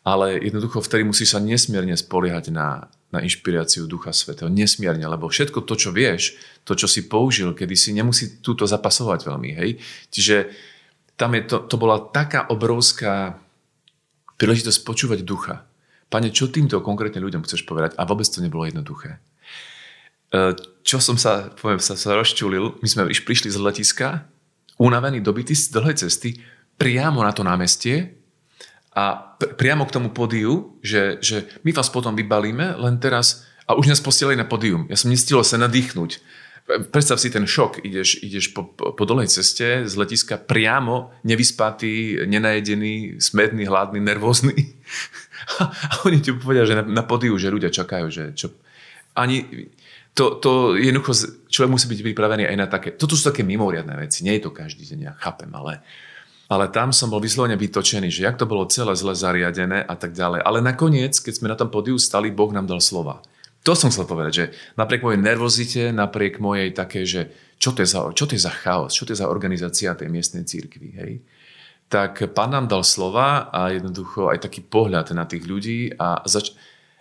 [0.08, 4.48] Ale jednoducho vtedy musí sa nesmierne spoliehať na, na inšpiráciu Ducha Svetého.
[4.48, 9.28] Nesmierne, lebo všetko to, čo vieš, to, čo si použil, kedy si nemusí túto zapasovať
[9.28, 9.70] veľmi, hej.
[10.08, 10.36] Čiže
[11.18, 13.42] tam je to, to bola taká obrovská
[14.38, 15.66] príležitosť počúvať ducha.
[16.08, 17.98] Pane, čo týmto konkrétne ľuďom chceš povedať?
[17.98, 19.18] A vôbec to nebolo jednoduché.
[20.32, 20.54] E,
[20.86, 24.24] čo som sa, poviem, sa, sa rozčulil, my sme iš prišli z letiska,
[24.78, 26.38] unavení, dobití z dlhej cesty,
[26.78, 28.14] priamo na to námestie
[28.94, 33.74] a pr- priamo k tomu pódiu, že, že my vás potom vybalíme, len teraz, a
[33.74, 34.86] už nás posielali na pódium.
[34.86, 36.22] Ja som nestihol sa nadýchnuť
[36.68, 42.24] predstav si ten šok, ideš, ideš po, po, po dolej ceste z letiska priamo, nevyspatý,
[42.28, 44.54] nenajedený, smedný, hladný, nervózny.
[45.62, 48.52] A oni ti povedia, že na, na podiu, že ľudia čakajú, že čo...
[49.16, 49.66] Ani,
[50.12, 51.14] to, to jednoducho,
[51.48, 54.50] človek musí byť pripravený aj na také, toto sú také mimoriadné veci, nie je to
[54.54, 55.80] každý deň, ja chápem, ale,
[56.50, 60.12] ale tam som bol vyslovene vytočený, že jak to bolo celé zle zariadené a tak
[60.12, 60.42] ďalej.
[60.42, 63.24] Ale nakoniec, keď sme na tom podiu stali, Boh nám dal slova.
[63.66, 64.44] To som chcel povedať, že
[64.78, 68.54] napriek mojej nervozite, napriek mojej také, že čo to je za, čo to je za
[68.54, 71.12] chaos, čo to je za organizácia tej miestnej církvy, hej?
[71.88, 76.52] tak pán nám dal slova a jednoducho aj taký pohľad na tých ľudí a, zač-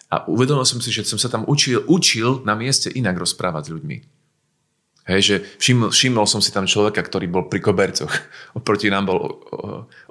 [0.08, 3.74] a uvedomil som si, že som sa tam učil, učil na mieste inak rozprávať s
[3.76, 3.98] ľuďmi.
[5.08, 8.12] Hej, že všimol, všimol som si tam človeka, ktorý bol pri kobercoch.
[8.60, 9.40] Oproti nám bol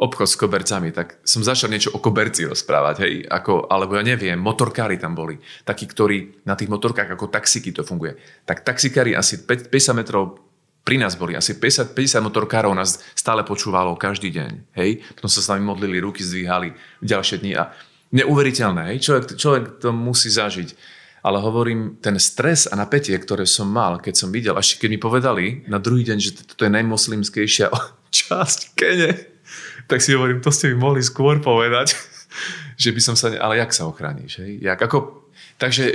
[0.01, 0.89] obchod s kobercami.
[0.89, 3.05] Tak som začal niečo o koberci rozprávať.
[3.05, 5.37] Hej, ako, alebo ja neviem, motorkári tam boli.
[5.69, 8.17] Takí, ktorí na tých motorkách ako taxiky to funguje.
[8.49, 10.41] Tak taxikári asi 50 metrov
[10.81, 11.37] pri nás boli.
[11.37, 14.81] Asi 50, 50 motorkárov nás stále počúvalo každý deň.
[14.81, 17.53] Hej, potom sa s nami modlili, ruky zdvíhali v ďalšie dni.
[17.61, 17.69] A
[18.17, 18.97] neuveriteľné.
[18.97, 20.96] Hej, človek, človek to musí zažiť
[21.27, 24.99] ale hovorím, ten stres a napätie, ktoré som mal, keď som videl, až keď mi
[25.03, 27.67] povedali na druhý deň, že toto je najmoslimskejšia
[28.23, 29.11] časť Kene,
[29.91, 31.99] tak si hovorím, to ste mi mohli skôr povedať,
[32.83, 33.43] že by som sa, ne...
[33.43, 34.63] ale jak sa ochrániš, hej?
[34.63, 35.27] Jak, ako...
[35.57, 35.95] Takže e,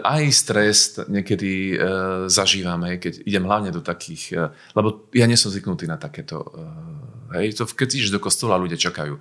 [0.00, 1.84] aj stres niekedy e,
[2.24, 7.36] zažívame, keď idem hlavne do takých, e, lebo ja nie som zvyknutý na takéto, e,
[7.36, 9.20] hej, to keď ideš do kostola, ľudia čakajú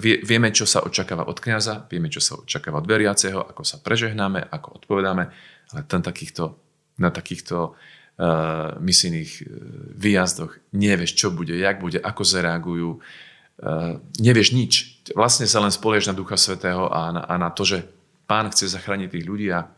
[0.00, 3.76] vie, vieme, čo sa očakáva od kniaza, vieme, čo sa očakáva od veriaceho, ako sa
[3.80, 5.24] prežehnáme, ako odpovedáme,
[5.72, 6.56] ale ten takýchto,
[6.96, 9.46] na takýchto uh, misijných uh,
[9.92, 14.72] výjazdoch nevieš, čo bude, jak bude, ako zareagujú, uh, nevieš nič.
[15.12, 17.84] Vlastne sa len spolieš na Ducha Svetého a na, a na to, že
[18.26, 19.70] Pán chce zachrániť tých ľudí a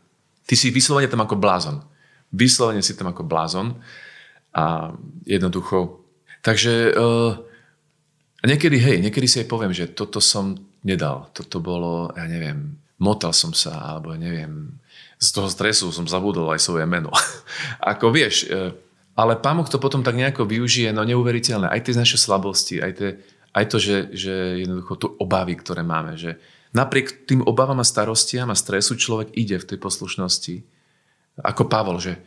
[0.48, 1.84] ty si vyslovene tam ako blázon.
[2.32, 3.76] Vyslovene si tam ako blázon
[4.56, 4.96] a
[5.28, 6.00] jednoducho.
[6.40, 7.47] Takže uh,
[8.38, 10.54] a niekedy, hej, niekedy si aj poviem, že toto som
[10.86, 11.26] nedal.
[11.34, 14.78] Toto bolo, ja neviem, motal som sa, alebo neviem,
[15.18, 17.10] z toho stresu som zabudol aj svoje meno.
[17.92, 18.70] Ako vieš, e,
[19.18, 21.66] ale Boh to potom tak nejako využije, no neuveriteľné.
[21.66, 23.10] Aj tie naše slabosti, aj, tie,
[23.50, 26.38] aj to, že, že jednoducho tu obavy, ktoré máme, že
[26.70, 30.62] napriek tým obavám a starostiam a stresu človek ide v tej poslušnosti.
[31.42, 32.22] Ako Pavol, že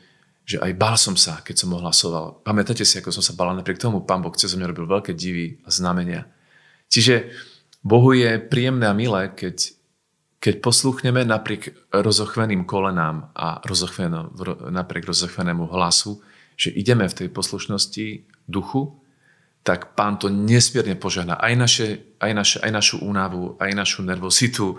[0.45, 2.41] že aj bál som sa, keď som ohlasoval.
[2.41, 5.61] Pamätáte si, ako som sa bál, napriek tomu pán Boh cez mňa robil veľké divy
[5.63, 6.27] a znamenia.
[6.91, 7.31] Čiže
[7.81, 9.73] Bohu je príjemné a milé, keď,
[10.43, 14.35] keď posluchneme napriek rozochveným kolenám a rozochvenom,
[14.69, 16.19] napriek rozochvenému hlasu,
[16.59, 18.07] že ideme v tej poslušnosti
[18.45, 19.01] duchu,
[19.61, 21.37] tak pán to nesmierne požehná.
[21.37, 24.77] Aj, naše, aj, naše, aj našu únavu, aj našu nervozitu,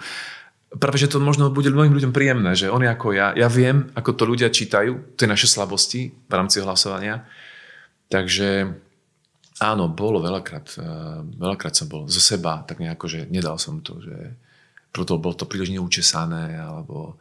[0.78, 4.11] práve, že to možno bude mnohým ľuďom príjemné, že oni ako ja, ja viem, ako
[4.16, 7.24] to ľudia čítajú, tie naše slabosti v rámci hlasovania.
[8.08, 8.72] Takže
[9.61, 14.00] áno, bolo veľakrát, eh, veľakrát som bol zo seba, tak nejako, že nedal som to,
[14.00, 14.37] že
[14.92, 17.16] proto bolo to príliš neučesané, alebo...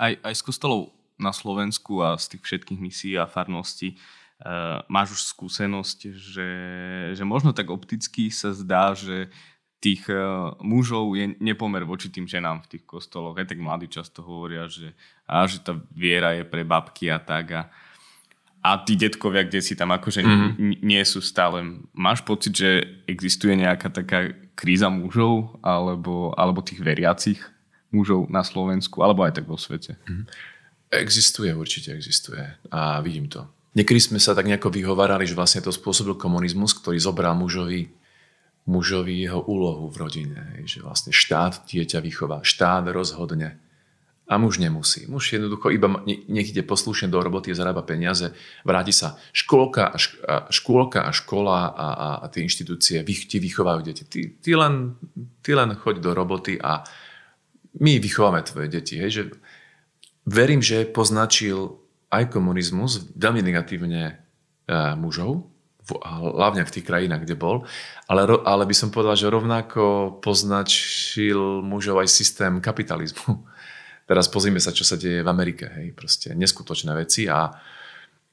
[0.00, 3.98] Aj, aj z kostolov na Slovensku a z tých všetkých misií a farností
[4.46, 6.50] uh, máš už skúsenosť, že,
[7.18, 9.26] že možno tak opticky sa zdá, že
[9.78, 13.38] tých uh, mužov je nepomer voči tým ženám v tých kostoloch.
[13.38, 14.90] Aj tak mladí často hovoria, že,
[15.30, 17.46] á, že tá viera je pre babky a tak.
[17.54, 17.62] A,
[18.58, 20.82] a tí detkovia, kde si tam akože mm-hmm.
[20.82, 21.62] nie sú stále.
[21.94, 22.70] Máš pocit, že
[23.06, 27.38] existuje nejaká taká kríza mužov alebo, alebo tých veriacich
[27.94, 29.94] mužov na Slovensku alebo aj tak vo svete?
[29.94, 30.26] Mm-hmm.
[30.88, 32.42] Existuje, určite existuje.
[32.74, 33.46] A vidím to.
[33.78, 37.94] Niekedy sme sa tak nejako vyhovárali, že vlastne to spôsobil komunizmus, ktorý zobral mužovi
[38.68, 40.38] mužovi jeho úlohu v rodine.
[40.68, 43.56] Že vlastne štát dieťa vychová, štát rozhodne.
[44.28, 45.08] A muž nemusí.
[45.08, 49.16] Muž jednoducho iba nech ide poslušne do roboty, zarába peniaze, vráti sa.
[49.32, 53.80] Škôlka a, šk- a, škôlka a škola a, a, a tie inštitúcie vych, ti vychovajú
[53.80, 54.04] deti.
[54.04, 55.00] Ty, ty, len,
[55.40, 56.84] ty len choď do roboty a
[57.80, 59.00] my vychováme tvoje deti.
[59.00, 59.22] Hej, že
[60.28, 61.80] verím, že poznačil
[62.12, 64.14] aj komunizmus veľmi negatívne e,
[65.00, 65.47] mužov,
[66.04, 67.64] hlavne v tých krajinách, kde bol,
[68.04, 73.40] ale, ale by som povedal, že rovnako poznačil mužov aj systém kapitalizmu
[74.08, 75.68] Teraz pozrime sa, čo sa deje v Amerike.
[75.68, 77.52] Hej, proste neskutočné veci a,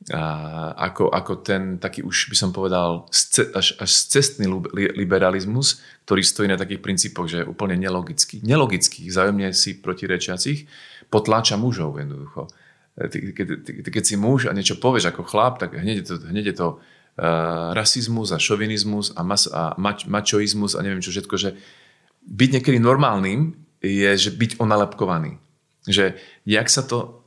[0.07, 0.23] a
[0.71, 3.03] ako, ako ten taký už by som povedal
[3.51, 4.47] až, až cestný
[4.95, 8.39] liberalizmus, ktorý stojí na takých princípoch, že je úplne nelogický.
[8.47, 10.63] Nelogických, vzájomne si protirečiacich,
[11.11, 12.47] potláča mužov jednoducho.
[12.95, 16.45] Keď, ty, keď si muž a niečo povieš ako chlap, tak hneď je to, hneď
[16.47, 16.67] je to
[17.71, 21.55] rasizmus a šovinizmus a, mas, a mač, mačoizmus a neviem čo všetko, že
[22.27, 25.39] byť niekedy normálnym je, že byť onalepkovaný.
[25.87, 27.23] Že jak sa to...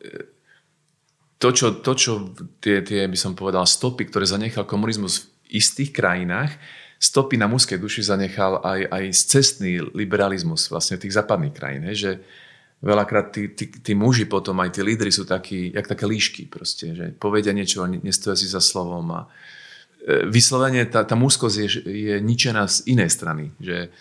[1.38, 5.94] To, čo, to, čo tie, tie, by som povedal, stopy, ktoré zanechal komunizmus v istých
[5.94, 6.50] krajinách,
[6.98, 11.86] stopy na mužskej duši zanechal aj, aj cestný liberalizmus vlastne tých západných krajín.
[11.86, 12.12] Hej, že
[12.82, 16.90] veľakrát tí, tí, tí muži potom, aj tí lídry sú takí, jak také líšky proste,
[16.98, 19.30] že povedia niečo a nestoja si za slovom a
[20.28, 23.52] vyslovene tá, tá mužskosť je, je ničená z inej strany.
[23.60, 23.92] Že,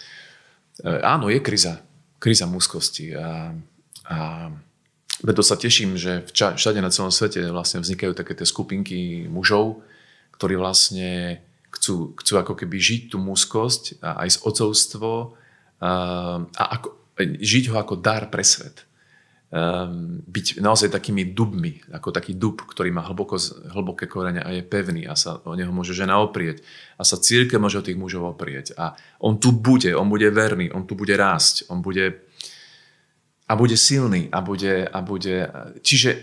[0.82, 1.84] e, áno, je kríza,
[2.17, 3.52] kríza mužskosti a
[4.08, 4.50] a
[5.20, 9.84] preto sa teším, že všade na celom svete vlastne vznikajú také tie skupinky mužov,
[10.39, 11.41] ktorí vlastne
[11.74, 15.36] chcú, chcú ako keby žiť tú mužskosť aj z ocovstvo
[15.82, 15.91] a,
[16.39, 16.88] a ako,
[17.20, 18.88] žiť ho ako dar pre svet.
[19.48, 23.40] Um, byť naozaj takými dubmi, ako taký dub, ktorý má hlboko,
[23.72, 26.68] hlboké korene a je pevný a sa o neho môže žena oprieť
[27.00, 30.68] a sa círke môže o tých mužov oprieť a on tu bude, on bude verný,
[30.76, 32.28] on tu bude rásť, on bude
[33.48, 35.48] a bude silný a bude, a bude...
[35.80, 36.20] Čiže e,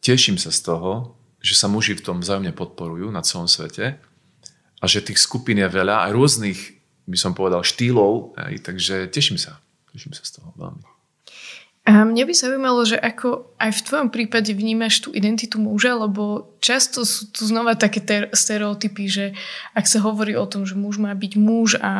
[0.00, 4.00] teším sa z toho, že sa muži v tom vzájomne podporujú na celom svete
[4.80, 6.60] a že tých skupín je veľa, aj rôznych,
[7.04, 9.60] by som povedal, štýlov, aj, takže teším sa.
[9.92, 10.91] Teším sa z toho veľmi.
[11.82, 16.54] A mne by zaujímalo, že ako aj v tvojom prípade vnímaš tú identitu muža, lebo
[16.62, 19.24] často sú tu znova také ter- stereotypy, že
[19.74, 21.94] ak sa hovorí o tom, že muž má byť muž a,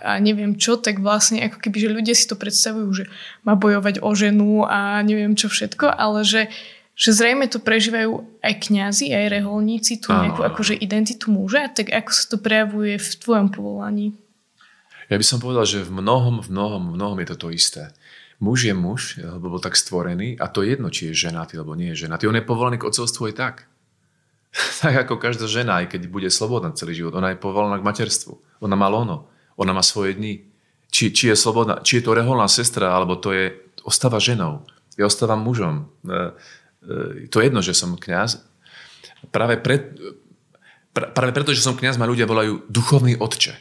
[0.00, 3.04] a neviem čo, tak vlastne ako keby, že ľudia si to predstavujú, že
[3.44, 6.48] má bojovať o ženu a neviem čo všetko, ale že,
[6.96, 12.08] že zrejme to prežívajú aj kňazi, aj reholníci, tú nejakú akože identitu muža, tak ako
[12.08, 14.16] sa to prejavuje v tvojom povolaní?
[15.12, 17.92] Ja by som povedal, že v mnohom, v mnohom, v mnohom je to to isté
[18.40, 21.72] muž je muž, lebo bol tak stvorený a to je jedno, či je ženatý, alebo
[21.72, 22.28] nie je ženatý.
[22.28, 23.56] On je povolaný k otcovstvu aj tak.
[24.82, 28.40] tak ako každá žena, aj keď bude slobodná celý život, ona je povolaná k materstvu.
[28.60, 30.44] Ona má lono, ona má svoje dni.
[30.92, 33.52] Či, či je slobodná, či je to reholná sestra, alebo to je,
[33.84, 34.64] ostáva ženou.
[34.96, 35.92] Ja ostávam mužom.
[36.06, 36.32] E,
[36.80, 38.40] e, to je jedno, že som kňaz.
[39.28, 39.92] Práve, pre,
[40.94, 43.60] práve preto, že som kňaz, ma ľudia volajú duchovný otče.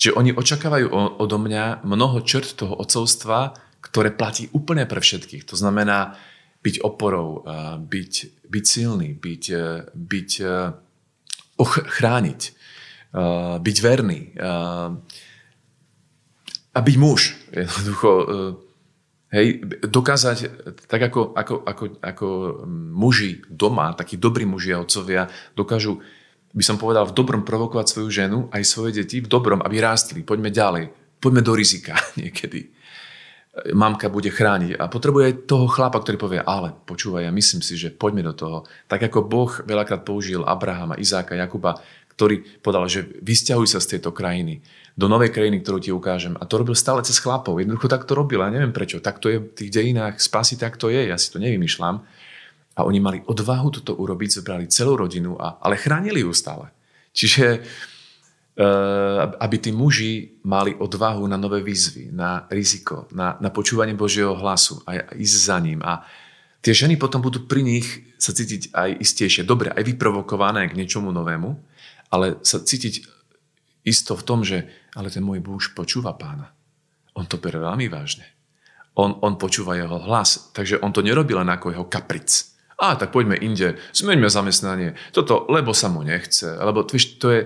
[0.00, 0.88] Že oni očakávajú
[1.20, 5.48] odo mňa mnoho črt toho otcovstva, ktoré platí úplne pre všetkých.
[5.50, 6.16] To znamená
[6.60, 7.44] byť oporou,
[7.80, 8.12] byť,
[8.46, 9.64] byť silný, byť, e,
[9.96, 10.46] byť e,
[11.96, 12.52] chrániť, e,
[13.58, 14.20] byť verný
[16.70, 17.34] a byť muž.
[17.50, 18.10] Jednoducho,
[19.34, 19.46] hej,
[19.82, 20.38] dokázať,
[20.86, 22.26] tak ako, ako, ako, ako
[22.94, 25.26] muži doma, takí dobrí muži a otcovia,
[25.58, 25.98] dokážu
[26.50, 30.26] by som povedal, v dobrom provokovať svoju ženu, aj svoje deti, v dobrom, aby rástli.
[30.26, 30.90] Poďme ďalej.
[31.22, 32.70] Poďme do rizika niekedy
[33.74, 34.78] mamka bude chrániť.
[34.78, 38.34] A potrebuje aj toho chlapa, ktorý povie, ale počúvaj, ja myslím si, že poďme do
[38.34, 38.58] toho.
[38.86, 41.82] Tak ako Boh veľakrát použil Abrahama, Izáka, Jakuba,
[42.14, 44.62] ktorý povedal, že vysťahuj sa z tejto krajiny
[44.94, 46.36] do novej krajiny, ktorú ti ukážem.
[46.38, 47.58] A to robil stále cez chlapov.
[47.58, 48.44] Jednoducho tak to robil.
[48.44, 49.00] Ja neviem prečo.
[49.02, 51.10] Tak to je v tých dejinách spasy, tak to je.
[51.10, 51.96] Ja si to nevymýšľam.
[52.78, 56.70] A oni mali odvahu toto urobiť, zobrali celú rodinu, a, ale chránili ju stále.
[57.10, 57.66] Čiže
[59.40, 64.84] aby tí muži mali odvahu na nové výzvy, na riziko, na, na počúvanie Božieho hlasu
[64.84, 65.80] a ísť za ním.
[65.80, 66.04] A
[66.60, 67.88] tie ženy potom budú pri nich
[68.20, 71.56] sa cítiť aj istejšie, dobre, aj vyprovokované k niečomu novému,
[72.12, 73.00] ale sa cítiť
[73.88, 76.52] isto v tom, že ale ten môj muž počúva pána.
[77.16, 78.28] On to bere veľmi vážne.
[78.98, 82.52] On, on počúva jeho hlas, takže on to nerobí len ako jeho kapric.
[82.76, 86.96] A tak poďme inde, zmeňme zamestnanie, toto, lebo sa mu nechce, lebo to
[87.28, 87.40] je,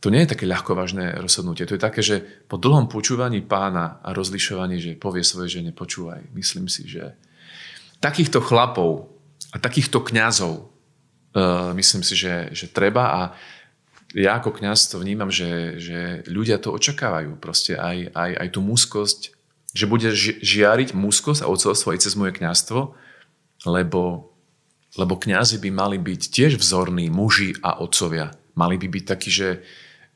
[0.00, 1.68] to nie je také ľahkovážne rozhodnutie.
[1.68, 6.24] To je také, že po dlhom počúvaní pána a rozlišovaní, že povie svoje žene, počúvaj,
[6.32, 7.20] myslím si, že
[8.00, 9.12] takýchto chlapov
[9.52, 10.72] a takýchto kňazov
[11.36, 13.20] uh, myslím si, že, že treba a
[14.16, 17.38] ja ako kňaz to vnímam, že, že ľudia to očakávajú.
[17.38, 19.20] Proste aj, aj, aj tú mužskosť,
[19.70, 20.10] že bude
[20.42, 22.90] žiariť mužskosť a otcovstvo aj cez moje kňazstvo,
[23.70, 24.34] lebo,
[24.98, 28.34] lebo kňazi by mali byť tiež vzorní muži a otcovia.
[28.58, 29.62] Mali by byť takí, že,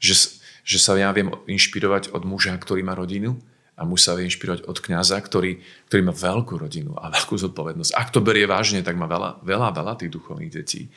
[0.04, 3.40] že, že sa ja viem inšpirovať od muža, ktorý má rodinu
[3.74, 5.58] a muž sa vie inšpirovať od kňaza, ktorý,
[5.90, 7.96] ktorý má veľkú rodinu a veľkú zodpovednosť.
[7.96, 10.92] Ak to berie vážne, tak má veľa, veľa, veľa tých duchovných detí.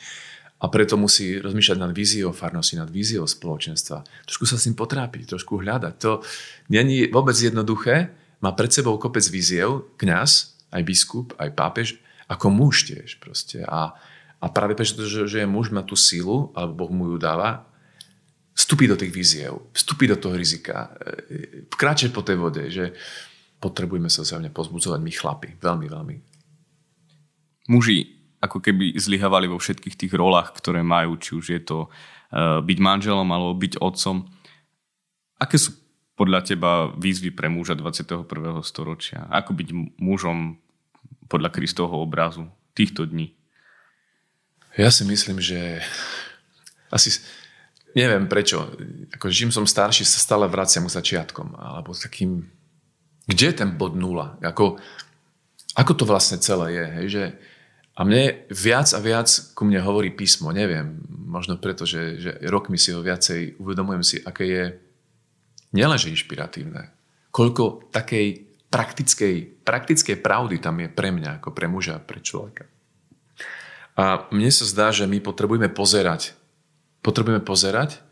[0.58, 4.02] A preto musí rozmýšľať nad víziou farnosti, nad víziou spoločenstva.
[4.26, 5.94] Trošku sa s tým potrápiť, trošku hľadať.
[6.02, 6.22] To
[6.66, 8.10] není vôbec jednoduché.
[8.42, 11.88] Má pred sebou kopec víziev, kňaz, aj biskup, aj pápež,
[12.26, 13.62] ako muž tiež proste.
[13.66, 13.94] A,
[14.42, 17.66] a práve preto, že, že je muž, má tú sílu, alebo Boh mu ju dáva,
[18.58, 20.90] vstúpi do tých víziev, vstúpi do toho rizika,
[21.70, 22.90] vkráčať po tej vode, že
[23.62, 25.48] potrebujeme sa vzájomne pozbudzovať my chlapi.
[25.62, 26.16] Veľmi, veľmi.
[27.70, 32.62] Muži ako keby zlyhávali vo všetkých tých rolách, ktoré majú, či už je to uh,
[32.62, 34.26] byť manželom alebo byť otcom.
[35.38, 35.74] Aké sú
[36.18, 38.26] podľa teba výzvy pre muža 21.
[38.66, 39.26] storočia?
[39.30, 39.68] Ako byť
[40.02, 40.58] mužom
[41.30, 43.34] podľa Kristovho obrazu týchto dní?
[44.78, 45.82] Ja si myslím, že
[46.94, 47.10] asi
[47.96, 48.68] neviem prečo.
[49.14, 51.56] Ako čím som starší, sa stále vraciam k začiatkom.
[51.56, 52.44] Alebo takým...
[53.28, 54.40] Kde je ten bod nula?
[54.40, 54.80] Ako,
[55.76, 56.86] ako to vlastne celé je?
[56.96, 57.06] Hej?
[57.08, 57.24] Že,
[57.98, 59.28] a mne viac a viac
[59.58, 64.16] ku mne hovorí písmo, neviem, možno preto, že, že rokmi si ho viacej uvedomujem si,
[64.22, 64.64] aké je
[65.74, 66.94] nielenže inšpiratívne,
[67.34, 72.70] koľko takej praktickej, praktickej pravdy tam je pre mňa, ako pre muža, pre človeka.
[73.98, 76.37] A mne sa zdá, že my potrebujeme pozerať,
[77.08, 78.04] potrebujeme pozerať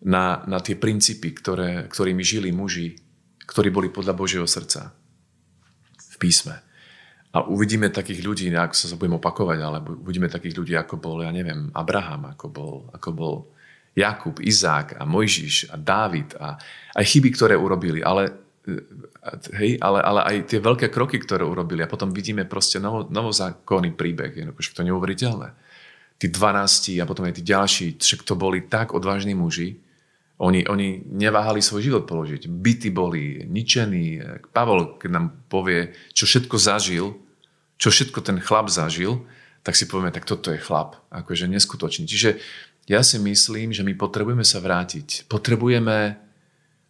[0.00, 2.96] na, na tie princípy, ktoré, ktorými žili muži,
[3.44, 4.96] ktorí boli podľa Božieho srdca
[6.00, 6.56] v písme.
[7.32, 11.32] A uvidíme takých ľudí, ak sa budem opakovať, ale uvidíme takých ľudí, ako bol, ja
[11.32, 13.34] neviem, Abraham, ako bol, ako bol
[13.92, 16.56] Jakub, Izák a Mojžiš a Dávid a
[16.96, 18.52] aj chyby, ktoré urobili, ale,
[19.56, 21.84] hej, ale, ale aj tie veľké kroky, ktoré urobili.
[21.84, 25.61] A potom vidíme proste novo, novozákonný príbeh, je to neuveriteľné.
[26.22, 29.82] Tí 12 a potom aj tí ďalší, však to boli tak odvážni muži,
[30.42, 32.50] oni, oni neváhali svoj život položiť.
[32.50, 34.18] Byty boli ničení.
[34.50, 37.14] Pavol, keď nám povie, čo všetko zažil,
[37.78, 39.22] čo všetko ten chlap zažil,
[39.62, 42.10] tak si povieme, tak toto je chlap, akože neskutočný.
[42.10, 42.42] Čiže
[42.90, 45.30] ja si myslím, že my potrebujeme sa vrátiť.
[45.30, 46.18] Potrebujeme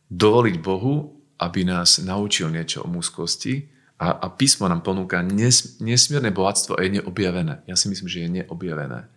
[0.09, 3.69] dovoliť Bohu, aby nás naučil niečo o mužskosti
[4.01, 7.69] a, a písmo nám ponúka nes, nesmierne bohatstvo a je neobjavené.
[7.69, 9.12] Ja si myslím, že je neobjavené.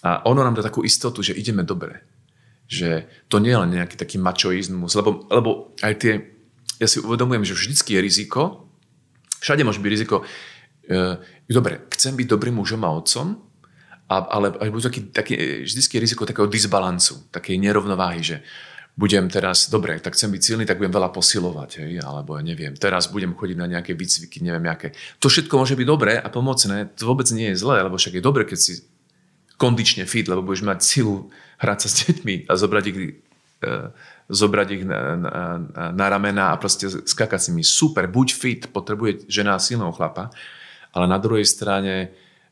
[0.00, 2.00] A ono nám dá takú istotu, že ideme dobre.
[2.70, 6.12] Že to nie je len nejaký taký mačoizmus, lebo, lebo aj tie,
[6.80, 8.70] ja si uvedomujem, že vždycky je riziko,
[9.44, 11.14] všade môže byť riziko, uh,
[11.50, 13.36] dobre, chcem byť dobrým mužom a otcom,
[14.10, 15.34] a, ale aj bude taký, taký
[15.68, 18.36] vždycky riziko takého disbalancu, takej nerovnováhy, že
[18.98, 22.74] budem teraz, dobre, tak chcem byť silný, tak budem veľa posilovať, hej, alebo ja neviem,
[22.74, 24.92] teraz budem chodiť na nejaké výcviky, neviem aké.
[25.22, 28.22] To všetko môže byť dobré a pomocné, to vôbec nie je zlé, lebo však je
[28.22, 28.72] dobre, keď si
[29.60, 31.28] kondične fit, lebo budeš mať silu
[31.60, 32.98] hrať sa s deťmi a zobrať ich,
[33.68, 33.92] uh,
[34.32, 35.34] zobrať ich na, na,
[35.92, 37.62] na ramena a proste skakať s nimi.
[37.66, 40.32] Super, buď fit, potrebuje žena silného chlapa,
[40.94, 41.94] ale na druhej strane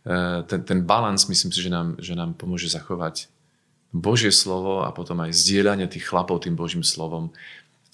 [0.02, 3.30] e, ten, ten balans myslím si, že nám, že nám pomôže zachovať
[3.94, 7.30] Božie slovo a potom aj zdieľanie tých chlapov tým Božím slovom.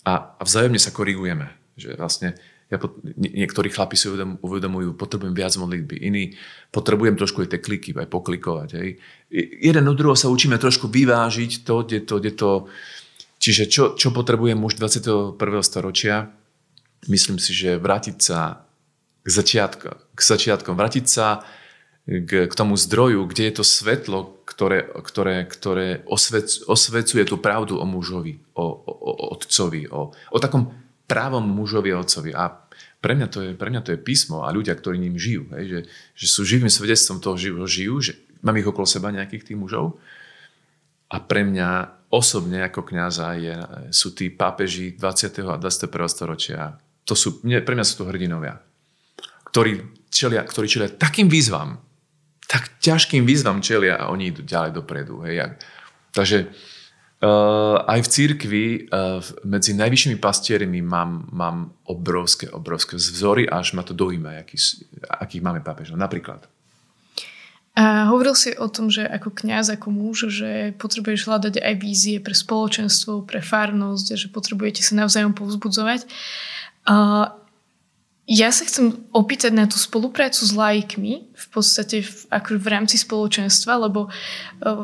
[0.05, 1.49] A, a vzájomne sa korigujeme.
[1.77, 2.29] Že vlastne
[2.73, 2.81] ja,
[3.21, 4.09] niektorí chlapi si
[4.41, 6.33] uvedomujú, potrebujem viac modlitby, iní
[6.73, 8.69] potrebujem trošku aj tie kliky, aj poklikovať.
[8.81, 8.89] Hej.
[9.61, 12.51] Jeden od druhého sa učíme trošku vyvážiť to, kde to, kde to.
[13.37, 15.37] Čiže čo, čo potrebuje muž 21.
[15.61, 16.33] storočia?
[17.05, 18.65] Myslím si, že vrátiť sa
[19.21, 21.45] k, začiatku, k začiatkom, vrátiť sa
[22.09, 27.81] k, k tomu zdroju, kde je to svetlo, ktoré, ktoré, ktoré osvec, osvecuje tú pravdu
[27.81, 32.31] o mužovi, o, o, o otcovi, o, o takom právom mužovi a otcovi.
[32.33, 32.53] A
[33.01, 35.49] pre mňa, to je, pre mňa to je písmo a ľudia, ktorí ním žijú.
[35.53, 35.81] Hej, že,
[36.17, 40.01] že sú živým svedectvom toho, že žijú, že mám ich okolo seba nejakých tých mužov.
[41.13, 43.55] A pre mňa osobne ako kňaza je,
[43.93, 45.53] sú tí pápeži 20.
[45.53, 46.09] a 21.
[46.09, 46.81] storočia.
[47.05, 48.57] To sú, pre mňa sú to hrdinovia
[49.55, 51.79] ktorí čelia, ktorí čelia takým výzvam,
[52.51, 55.23] tak ťažkým výzvam čelia a oni idú ďalej dopredu.
[55.23, 55.55] Hej.
[56.11, 56.51] Takže
[57.89, 63.97] aj v církvi uh, medzi najvyššími pastiermi mám, mám obrovské, obrovské vzory, až ma to
[63.97, 64.45] dojíma,
[65.09, 65.97] aký, máme pápežov.
[65.97, 66.45] Napríklad.
[67.75, 72.17] A hovoril si o tom, že ako kňaz, ako muž, že potrebuješ hľadať aj vízie
[72.23, 76.07] pre spoločenstvo, pre farnosť, že potrebujete sa navzájom povzbudzovať.
[76.87, 77.35] Uh,
[78.25, 82.97] ja sa chcem opýtať na tú spoluprácu s laikmi, v podstate v, ako v rámci
[82.97, 84.11] spoločenstva, lebo e,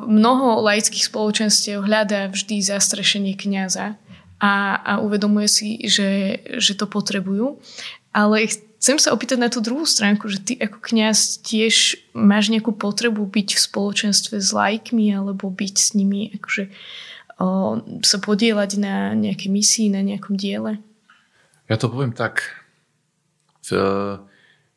[0.04, 3.96] mnoho laických spoločenstiev hľadá vždy zastrešenie kniaza
[4.36, 7.56] a, a uvedomuje si, že, že to potrebujú.
[8.12, 8.44] Ale
[8.76, 13.24] chcem sa opýtať na tú druhú stránku, že ty ako kňaz tiež máš nejakú potrebu
[13.24, 16.68] byť v spoločenstve s lajkmi alebo byť s nimi, akože
[17.40, 20.76] o, sa podielať na nejaké misii, na nejakom diele?
[21.70, 22.59] Ja to poviem tak,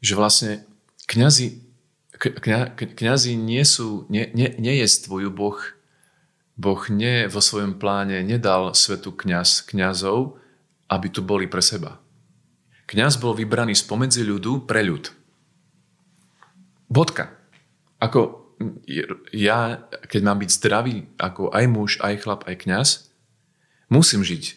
[0.04, 0.64] že vlastne
[1.10, 1.60] kňazi,
[2.18, 5.60] kňa, kňazi nie sú, nie, nie, nejesstvujú Boh,
[6.54, 10.38] Boh nie vo svojom pláne nedal svetu kňaz, kňazov,
[10.88, 12.04] aby tu boli pre seba
[12.84, 15.08] Kňaz bol vybraný spomedzi ľudu pre ľud.
[16.92, 17.32] Bodka.
[17.98, 18.54] Ako
[19.34, 22.90] ja, keď mám byť zdravý, ako aj muž, aj chlap, aj kňaz,
[23.90, 24.54] musím žiť e,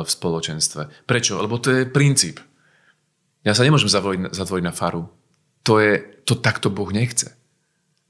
[0.00, 1.04] v spoločenstve.
[1.04, 1.36] Prečo?
[1.42, 2.40] Lebo to je princíp.
[3.48, 5.08] Ja sa nemôžem zatvoriť, zatvoriť na faru.
[5.64, 7.32] To, je, to takto Boh nechce.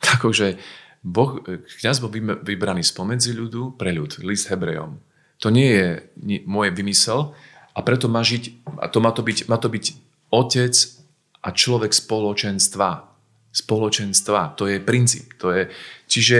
[0.02, 0.58] Takže
[1.14, 2.10] boh, kňaz bol
[2.42, 4.98] vybraný spomedzi ľudu pre ľud, list Hebrejom.
[5.38, 5.88] To nie je
[6.42, 7.38] môj vymysel,
[7.78, 9.84] a preto má žiť, a to má to byť, má to byť
[10.34, 10.74] otec
[11.46, 13.06] a človek spoločenstva.
[13.54, 15.38] Spoločenstva, to je princíp.
[15.38, 15.70] To je,
[16.10, 16.38] čiže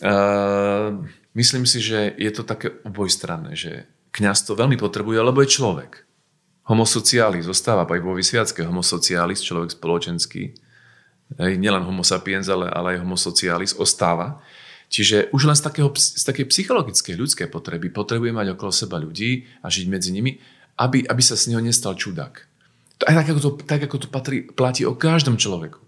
[0.00, 0.88] uh,
[1.36, 3.84] myslím si, že je to také obojstranné, že
[4.16, 6.08] kňaz to veľmi potrebuje, lebo je človek.
[6.64, 10.56] Homosociális zostáva aj vo vysviacké homosociális, človek spoločenský.
[11.36, 14.40] Hej, nielen homo sapiens, ale, ale aj homosociális ostáva.
[14.88, 19.44] Čiže už len z, takého, z takej psychologickej ľudskej potreby potrebuje mať okolo seba ľudí
[19.64, 20.40] a žiť medzi nimi
[20.78, 22.34] aby, aby sa z neho nestal čudák.
[23.02, 25.78] To aj tak, ako to, tak, ako to patrí, platí o každom človeku.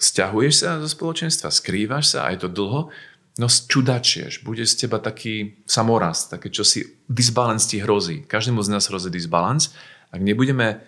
[0.00, 2.92] Sťahuješ sa zo spoločenstva, skrývaš sa, aj to dlho,
[3.38, 8.22] no čudačieš, bude z teba taký samorast, také čosi, disbalans ti hrozí.
[8.26, 9.74] Každému z nás hrozí disbalans.
[10.14, 10.82] Ak nebudeme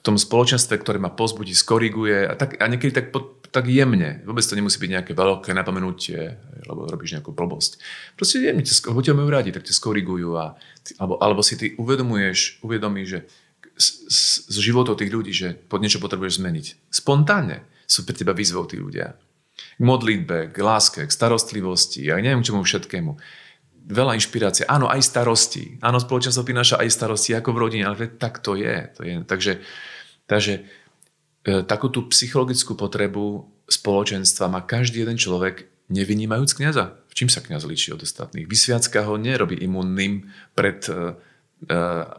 [0.00, 3.12] v tom spoločenstve, ktoré ma pozbudí, skoriguje a, tak, a niekedy tak,
[3.52, 7.80] tak jemne, vôbec to nemusí byť nejaké veľké napomenutie, lebo robíš nejakú blbosť.
[8.16, 10.56] Proste jemne, lebo ťa majú radi, tak ťa skorigujú a
[10.96, 13.20] alebo, alebo si ty uvedomuješ, uvedomíš, že
[13.80, 13.88] z,
[14.48, 16.66] z životov tých ľudí, že pod niečo potrebuješ zmeniť.
[16.92, 19.16] Spontánne sú pre teba výzvou tí ľudia.
[19.76, 23.16] K modlitbe, k láske, k starostlivosti, ja neviem čomu všetkému.
[23.90, 24.68] Veľa inšpirácie.
[24.70, 25.80] Áno, aj starosti.
[25.82, 28.76] Áno, spoločenstvo prináša aj starosti ako v rodine, ale tak to je.
[28.94, 29.14] To je.
[29.26, 29.52] Takže,
[30.30, 30.62] takže
[31.42, 37.02] e, takú tú psychologickú potrebu spoločenstva má každý jeden človek nevynímajúc kniaza.
[37.10, 38.46] V čím sa kniaz líši od ostatných?
[38.46, 41.18] Vysviacka ho nerobí imunným pred uh,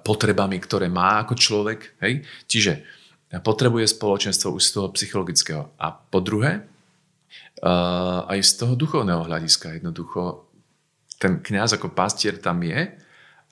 [0.04, 1.96] potrebami, ktoré má ako človek.
[2.04, 2.28] Hej?
[2.52, 2.84] Čiže
[3.40, 5.72] potrebuje spoločenstvo už z toho psychologického.
[5.80, 6.68] A po druhé,
[8.26, 10.50] aj z toho duchovného hľadiska jednoducho
[11.22, 12.90] ten kňaz ako pastier tam je,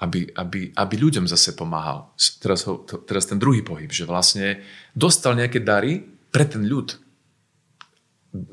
[0.01, 2.09] aby, aby, aby ľuďom zase pomáhal.
[2.41, 4.65] Teraz, ho, teraz ten druhý pohyb, že vlastne
[4.97, 6.01] dostal nejaké dary
[6.33, 6.97] pre ten ľud,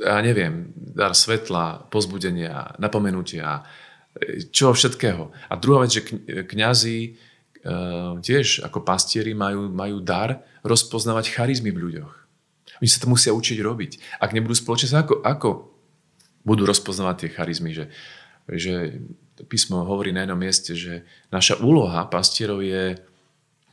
[0.00, 3.64] ja neviem, dar svetla, pozbudenia, napomenutia,
[4.48, 5.28] čo všetkého.
[5.52, 6.02] A druhá vec, že
[6.48, 7.10] kňazi e,
[8.24, 12.25] tiež ako pastieri majú, majú dar rozpoznávať charizmy v ľuďoch.
[12.80, 14.20] Oni sa to musia učiť robiť.
[14.20, 15.48] Ak nebudú spoločne, ako, ako
[16.44, 17.70] budú rozpoznávať tie charizmy?
[17.72, 17.84] Že,
[18.52, 18.74] že
[19.48, 23.00] písmo hovorí na jednom mieste, že naša úloha pastierov je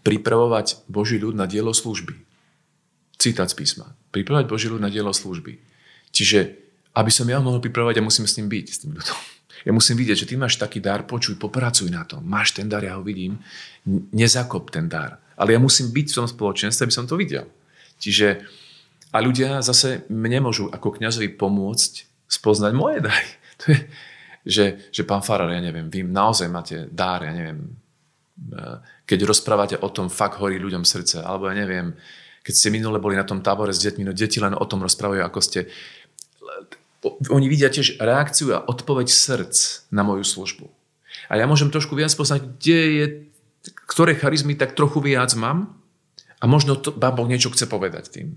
[0.04, 2.16] pripravovať Boží ľud na dielo služby.
[3.16, 3.96] Citát z písma.
[4.12, 5.60] Pripravovať Boží ľud na dielo služby.
[6.12, 6.60] Čiže,
[6.94, 9.20] aby som ja mohol pripravovať, ja musím s ním byť, s tým ľudom.
[9.64, 12.20] Ja musím vidieť, že ty máš taký dar, počuj, popracuj na tom.
[12.28, 13.40] Máš ten dar, ja ho vidím.
[14.12, 15.24] Nezakop ten dar.
[15.40, 17.48] Ale ja musím byť v tom spoločenstve, aby som to videl.
[17.96, 18.44] Čiže,
[19.14, 21.92] a ľudia zase mne môžu ako kňazovi pomôcť
[22.26, 23.30] spoznať moje dary.
[23.64, 23.80] To je,
[24.44, 27.78] že, že pán Farar, ja neviem, vy naozaj máte dar, ja neviem,
[28.50, 31.94] eh, keď rozprávate o tom, fakt horí ľuďom srdce, alebo ja neviem,
[32.42, 35.22] keď ste minule boli na tom tábore s deťmi, no deti len o tom rozprávajú,
[35.24, 35.70] ako ste
[37.32, 40.66] oni vidia tiež reakciu a odpoveď srdc na moju službu.
[41.28, 43.06] A ja môžem trošku viac poznať, kde je,
[43.88, 45.76] ktoré charizmy tak trochu viac mám
[46.40, 48.28] a možno to Boh niečo chce povedať tým.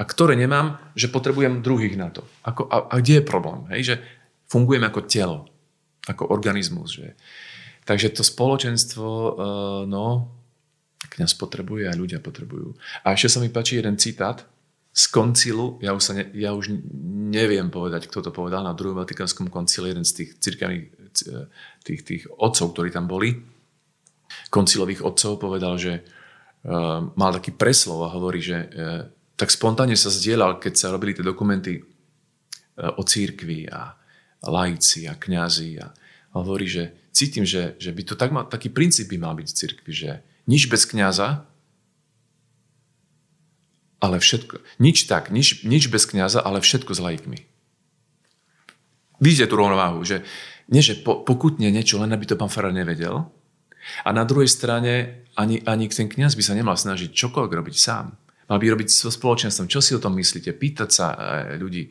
[0.00, 2.24] A ktoré nemám, že potrebujem druhých na to.
[2.40, 3.60] Ako, a, a kde je problém?
[3.76, 3.80] Hej?
[3.84, 3.94] Že
[4.48, 5.38] fungujem ako telo,
[6.08, 6.96] ako organizmus.
[6.96, 7.12] Že...
[7.84, 9.32] Takže to spoločenstvo, uh,
[9.84, 10.32] no,
[11.12, 12.72] kniaz potrebuje a ľudia potrebujú.
[13.04, 14.48] A ešte sa mi páči jeden citát,
[14.90, 16.74] z koncilu, ja už, sa ne, ja už
[17.30, 20.98] neviem povedať, kto to povedal na druhom Vatikánskom koncile, jeden z tých cirkevných
[21.84, 23.38] tých, tých otcov, ktorí tam boli,
[24.50, 29.06] koncilových otcov, povedal, že uh, mal taký preslov a hovorí, že uh,
[29.40, 33.96] tak spontánne sa zdieľal, keď sa robili tie dokumenty uh, o církvi a,
[34.44, 35.88] laici a kňazi a,
[36.36, 39.56] hovorí, že cítim, že, že by to tak mal, taký princíp by mal byť v
[39.56, 40.10] církvi, že
[40.44, 41.48] nič bez kňaza,
[44.00, 47.40] ale všetko, nič tak, nič, nič bez kniaza, ale všetko s laikmi.
[49.20, 50.24] Vidíte tú rovnováhu, že
[50.68, 53.28] nie, že po, pokutne niečo, len aby to pán Farár nevedel,
[54.04, 58.19] a na druhej strane, ani, ani ten kniaz by sa nemal snažiť čokoľvek robiť sám.
[58.50, 59.70] Mal by robiť so spoločenstvom.
[59.70, 60.50] Čo si o tom myslíte?
[60.50, 61.86] Pýtať sa e, ľudí.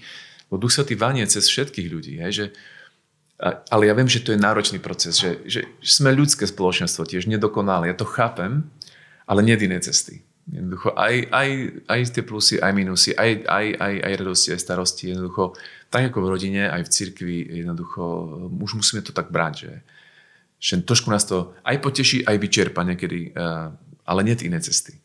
[0.52, 2.20] Bo Duch Svetý vanie cez všetkých ľudí.
[2.20, 2.46] Hej, že,
[3.72, 7.88] ale ja viem, že to je náročný proces, že, že, sme ľudské spoločenstvo, tiež nedokonalé.
[7.88, 8.68] Ja to chápem,
[9.24, 10.28] ale nie iné cesty.
[10.50, 11.50] Jednoducho aj, aj,
[11.88, 15.04] aj tie plusy, aj minusy, aj, aj, aj, aj radosti, aj starosti.
[15.14, 15.56] Jednoducho,
[15.88, 18.04] tak ako v rodine, aj v cirkvi, jednoducho,
[18.60, 19.74] už musíme to tak brať, že,
[20.58, 23.70] že trošku nás to aj poteší, aj vyčerpa niekedy, uh,
[24.10, 24.98] ale nie iné cesty.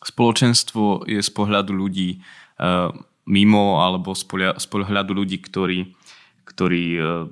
[0.00, 2.20] Spoločenstvo je z pohľadu ľudí
[2.60, 2.88] uh,
[3.28, 5.92] mimo alebo z pohľadu ľudí, ktorí,
[6.48, 7.28] ktorí uh,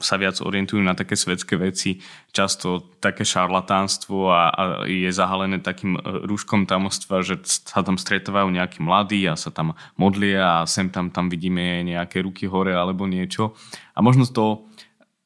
[0.00, 2.00] sa viac orientujú na také svetské veci,
[2.30, 8.84] často také šarlatánstvo a, a je zahalené takým rúškom tamostva, že sa tam stretávajú nejakí
[8.84, 13.56] mladí a sa tam modlia a sem tam tam vidíme nejaké ruky hore alebo niečo.
[13.96, 14.68] A možno to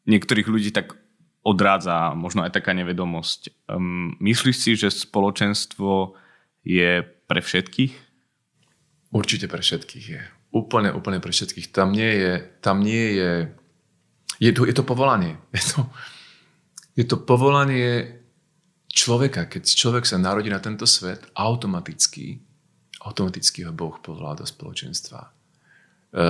[0.07, 0.95] niektorých ľudí tak
[1.43, 3.71] odrádza, možno aj taká nevedomosť.
[3.71, 6.15] Um, myslíš si, že spoločenstvo
[6.65, 7.93] je pre všetkých?
[9.13, 10.23] Určite pre všetkých je.
[10.53, 11.73] Úplne, úplne pre všetkých.
[11.73, 13.33] Tam nie je, tam nie je,
[14.41, 15.37] je to, je to povolanie.
[15.57, 15.81] Je to,
[16.99, 18.19] je to povolanie
[18.91, 19.47] človeka.
[19.47, 22.43] Keď človek sa narodí na tento svet, automaticky,
[23.07, 25.21] automaticky ho Boh povolá do spoločenstva.
[25.23, 26.25] E,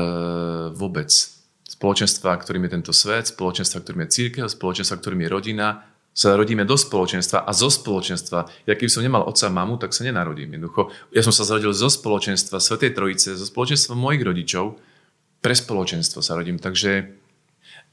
[0.77, 1.09] vôbec
[1.65, 5.69] spoločenstva, ktorým je tento svet, spoločenstva, ktorým je církev, spoločenstva, ktorým je rodina,
[6.19, 8.67] sa rodíme do spoločenstva a zo spoločenstva.
[8.67, 10.59] Ja keby som nemal otca a mamu, tak sa nenarodím.
[10.59, 14.83] Jednoducho, ja som sa zrodil zo spoločenstva Svetej Trojice, zo spoločenstva mojich rodičov,
[15.39, 16.59] pre spoločenstvo sa rodím.
[16.59, 17.07] Takže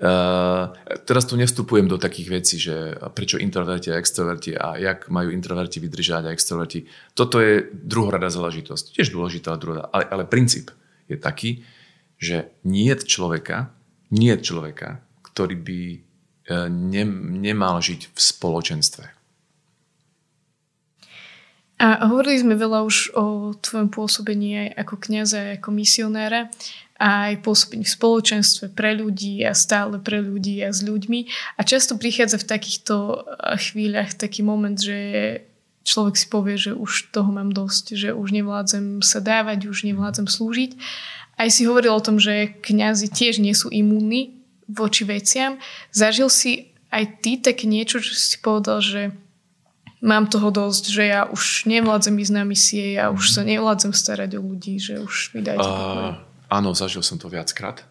[0.01, 0.73] uh,
[1.05, 5.77] teraz tu nevstupujem do takých vecí, že prečo introverti a extroverti a jak majú introverti
[5.77, 6.89] vydržať a extroverti.
[7.13, 8.97] Toto je druhorada záležitosť.
[8.97, 10.73] Tiež dôležitá druhorada, ale, ale princíp
[11.05, 11.61] je taký,
[12.17, 13.69] že nie človeka,
[14.09, 15.81] nie človeka, ktorý by
[16.49, 17.03] ne,
[17.41, 19.05] nemal žiť v spoločenstve.
[21.75, 26.47] A hovorili sme veľa už o tvojom pôsobení aj ako kniaza, ako misionára
[26.95, 31.27] aj pôsobení v spoločenstve pre ľudí a stále pre ľudí a s ľuďmi.
[31.59, 33.15] A často prichádza v takýchto e,
[33.59, 35.43] chvíľach taký moment, že
[35.83, 40.31] človek si povie, že už toho mám dosť, že už nevládzem sa dávať, už nevládzem
[40.31, 40.79] slúžiť
[41.35, 44.31] aj si hovoril o tom, že kňazi tiež nie sú imúnni
[44.69, 45.57] voči veciam.
[45.93, 49.11] Zažil si aj ty také niečo, že si povedal, že
[50.05, 54.37] mám toho dosť, že ja už nevládzem ísť na misie, ja už sa nevládzem starať
[54.37, 57.81] o ľudí, že už mi dajte uh, Áno, zažil som to viackrát.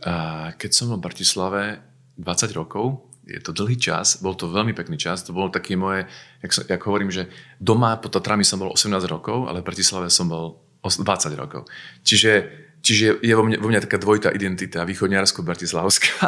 [0.00, 1.80] Uh, keď som v Bratislave
[2.20, 6.08] 20 rokov, je to dlhý čas, bol to veľmi pekný čas, to bolo také moje,
[6.42, 7.30] jak, som, jak hovorím, že
[7.62, 11.04] doma pod Tatrami som bol 18 rokov, ale v Bratislave som bol 20
[11.36, 11.68] rokov.
[12.02, 12.30] Čiže,
[12.80, 16.26] čiže je vo mne, vo mne taká dvojitá identita, východňarsko-bratislavská.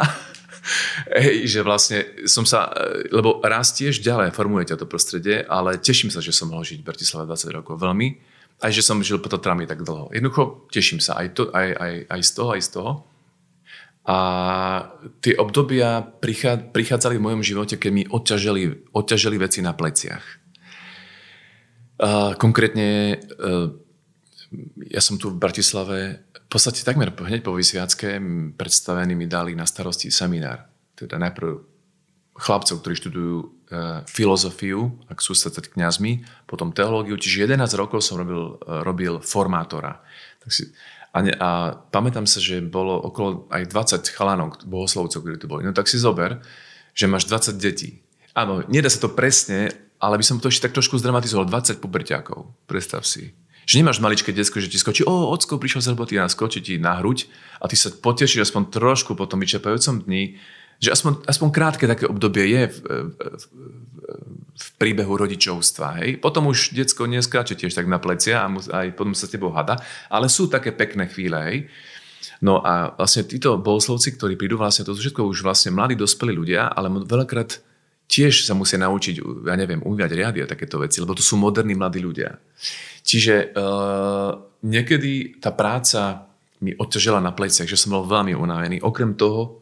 [1.19, 2.71] Hej, že vlastne som sa,
[3.11, 6.87] lebo rastieš ďalej, formuje ťa to prostredie, ale teším sa, že som mohol žiť v
[6.87, 7.75] Bratislave 20 rokov.
[7.83, 8.15] Veľmi.
[8.63, 10.07] Aj že som žil pod Tatrami tak dlho.
[10.15, 12.91] Jednoducho teším sa aj, to, aj, aj, aj z toho, aj z toho.
[14.03, 14.17] A
[15.23, 16.03] tie obdobia
[16.71, 20.23] prichádzali v mojom živote, keď mi odťažili, odťažili veci na pleciach.
[22.03, 23.19] A konkrétne
[24.91, 28.21] ja som tu v Bratislave, podstate takmer hneď po vysviacké
[28.53, 30.69] predstavení mi dali na starosti seminár.
[30.93, 31.73] Teda najprv
[32.33, 33.45] chlapcov, ktorí študujú e,
[34.09, 39.13] filozofiu, ak sú sa teda kňazmi, potom teológiu, čiže 11 rokov som robil, e, robil
[39.21, 40.01] formátora.
[40.41, 40.69] Tak si,
[41.13, 45.61] a, ne, a pamätám sa, že bolo okolo aj 20 chalanov, bohoslovcov, ktorí tu boli.
[45.61, 46.41] No tak si zober,
[46.97, 48.01] že máš 20 detí.
[48.33, 49.69] Áno, nedá sa to presne,
[50.01, 51.45] ale by som to ešte tak trošku zdramatizoval.
[51.45, 53.37] 20 puberťákov, predstav si.
[53.63, 56.75] Že nemáš maličké detsko, že ti skočí, o, ocko prišiel z roboty a skočí ti
[56.75, 57.27] na hruď
[57.63, 60.35] a ty sa potešíš aspoň trošku po tom vyčerpajúcom dni,
[60.83, 63.13] že aspoň, aspoň krátke také obdobie je v, v,
[64.51, 66.03] v príbehu rodičovstva.
[66.03, 66.19] Hej?
[66.19, 69.79] Potom už detsko neskáče tiež tak na plecia a aj potom sa s tebou hada,
[70.11, 71.39] ale sú také pekné chvíle.
[71.39, 71.57] Hej?
[72.43, 76.35] No a vlastne títo bohoslovci, ktorí prídu, vlastne to sú všetko už vlastne mladí, dospelí
[76.35, 77.63] ľudia, ale veľakrát
[78.07, 81.73] tiež sa musia naučiť, ja neviem, umývať riady a takéto veci, lebo to sú moderní
[81.73, 82.35] mladí ľudia.
[83.03, 84.31] Čiže uh,
[84.63, 86.29] niekedy tá práca
[86.63, 88.79] mi odťažila na pleciach, že som bol veľmi unavený.
[88.79, 89.59] Okrem toho,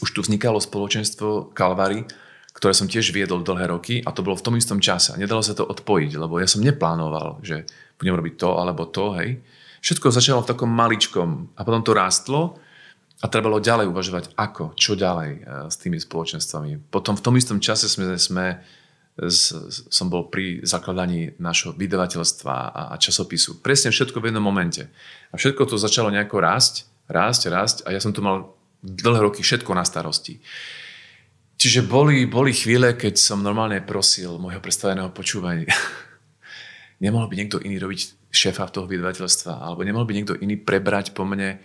[0.00, 2.08] už tu vznikalo spoločenstvo Kalvary,
[2.56, 5.16] ktoré som tiež viedol dlhé roky a to bolo v tom istom čase.
[5.20, 7.68] Nedalo sa to odpojiť, lebo ja som neplánoval, že
[8.00, 9.40] budem robiť to alebo to, hej.
[9.80, 12.60] Všetko začalo v takom maličkom a potom to rástlo
[13.20, 16.88] a trebalo ďalej uvažovať, ako, čo ďalej eh, s tými spoločenstvami.
[16.88, 18.46] Potom v tom istom čase sme, sme
[19.92, 23.60] som bol pri zakladaní našho vydavateľstva a časopisu.
[23.60, 24.88] Presne všetko v jednom momente.
[25.28, 29.44] A všetko to začalo nejako rásť, rásť, rásť a ja som to mal dlhé roky
[29.44, 30.40] všetko na starosti.
[31.60, 35.68] čiže boli, boli chvíle, keď som normálne prosil môjho predstaveného počúvania.
[37.04, 41.28] nemohol by niekto iný robiť šéfa toho vydavateľstva, alebo nemohol by niekto iný prebrať po
[41.28, 41.60] mne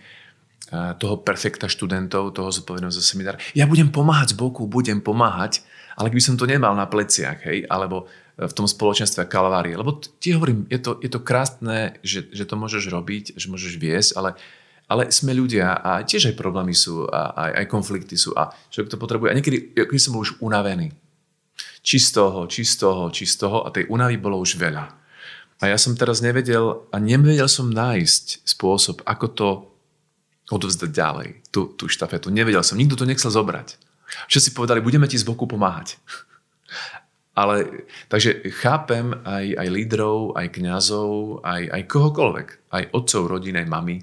[0.72, 3.38] toho perfekta študentov, toho zodpovedného za seminár.
[3.54, 5.62] Ja budem pomáhať z boku, budem pomáhať,
[5.94, 9.78] ale keby som to nemal na pleciach, hej, alebo v tom spoločenstve kalvárie.
[9.78, 13.80] Lebo ti hovorím, je to, je to krásne, že, že to môžeš robiť, že môžeš
[13.80, 14.36] viesť, ale,
[14.90, 18.92] ale sme ľudia a tiež aj problémy sú a aj, aj konflikty sú a človek
[18.92, 19.32] to potrebuje.
[19.32, 20.92] A niekedy, keď som bol už unavený,
[21.80, 24.84] či z toho, či z toho, či z toho a tej únavy bolo už veľa.
[25.56, 29.48] A ja som teraz nevedel a nevedel som nájsť spôsob, ako to
[30.50, 32.30] odovzdať ďalej, tú, tú štafetu.
[32.30, 33.78] Nevedel som, nikto to nechcel zobrať.
[34.30, 35.98] Všetci povedali, budeme ti z boku pomáhať.
[37.40, 43.68] Ale, takže chápem aj, aj lídrov, aj kňazov, aj, aj kohokoľvek, aj otcov rodiny, aj
[43.68, 43.96] mami,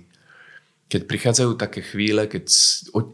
[0.86, 2.46] keď prichádzajú také chvíle, keď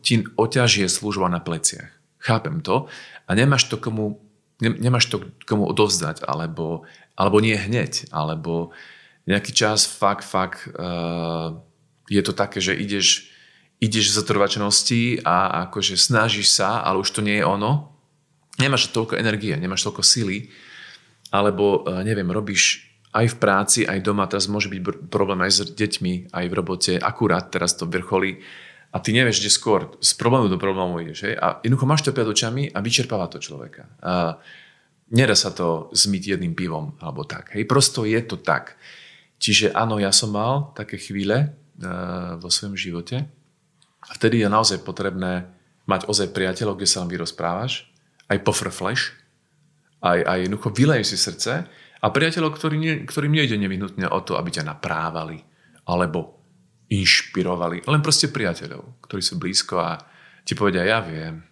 [0.04, 1.88] ti oťažie služba na pleciach.
[2.20, 2.92] Chápem to
[3.24, 4.20] a nemáš to komu,
[4.60, 6.84] nemáš to komu odovzdať, alebo,
[7.16, 8.76] alebo nie hneď, alebo
[9.24, 11.56] nejaký čas fakt, fakt uh,
[12.10, 13.30] je to také, že ideš,
[13.80, 17.94] ideš z trvačnosti a akože snažíš sa, ale už to nie je ono.
[18.60, 20.52] Nemáš toľko energie, nemáš toľko sily,
[21.32, 25.60] alebo e, neviem, robíš aj v práci, aj doma, teraz môže byť problém aj s
[25.74, 28.44] deťmi, aj v robote, akurát teraz to vrcholí
[28.90, 31.30] a ty nevieš, kde skôr z problému do problému ideš.
[31.30, 31.38] Hej?
[31.38, 33.86] A jednoducho máš to pred očami a vyčerpáva to človeka.
[34.02, 34.42] A
[35.14, 37.54] nedá sa to zmyť jedným pivom alebo tak.
[37.54, 37.70] Hej?
[37.70, 38.82] Prosto je to tak.
[39.38, 41.54] Čiže áno, ja som mal také chvíle,
[42.40, 43.26] vo svojom živote.
[44.08, 45.48] A vtedy je naozaj potrebné
[45.90, 47.90] mať ozaj priateľov, kde sa vám vyrozprávaš,
[48.30, 49.16] aj pofrfleš,
[50.06, 51.66] aj, aj jednoducho vylej si srdce
[52.00, 55.44] a priateľov, ktorý nie, ktorým nejde nevyhnutne o to, aby ťa naprávali
[55.90, 56.40] alebo
[56.90, 59.92] inšpirovali, len proste priateľov, ktorí sú blízko a
[60.46, 61.46] ti povedia, ja viem,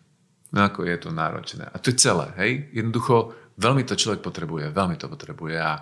[0.53, 1.69] no ako je to náročné.
[1.69, 2.51] A to je celé, hej?
[2.73, 5.73] Jednoducho veľmi to človek potrebuje, veľmi to potrebuje a,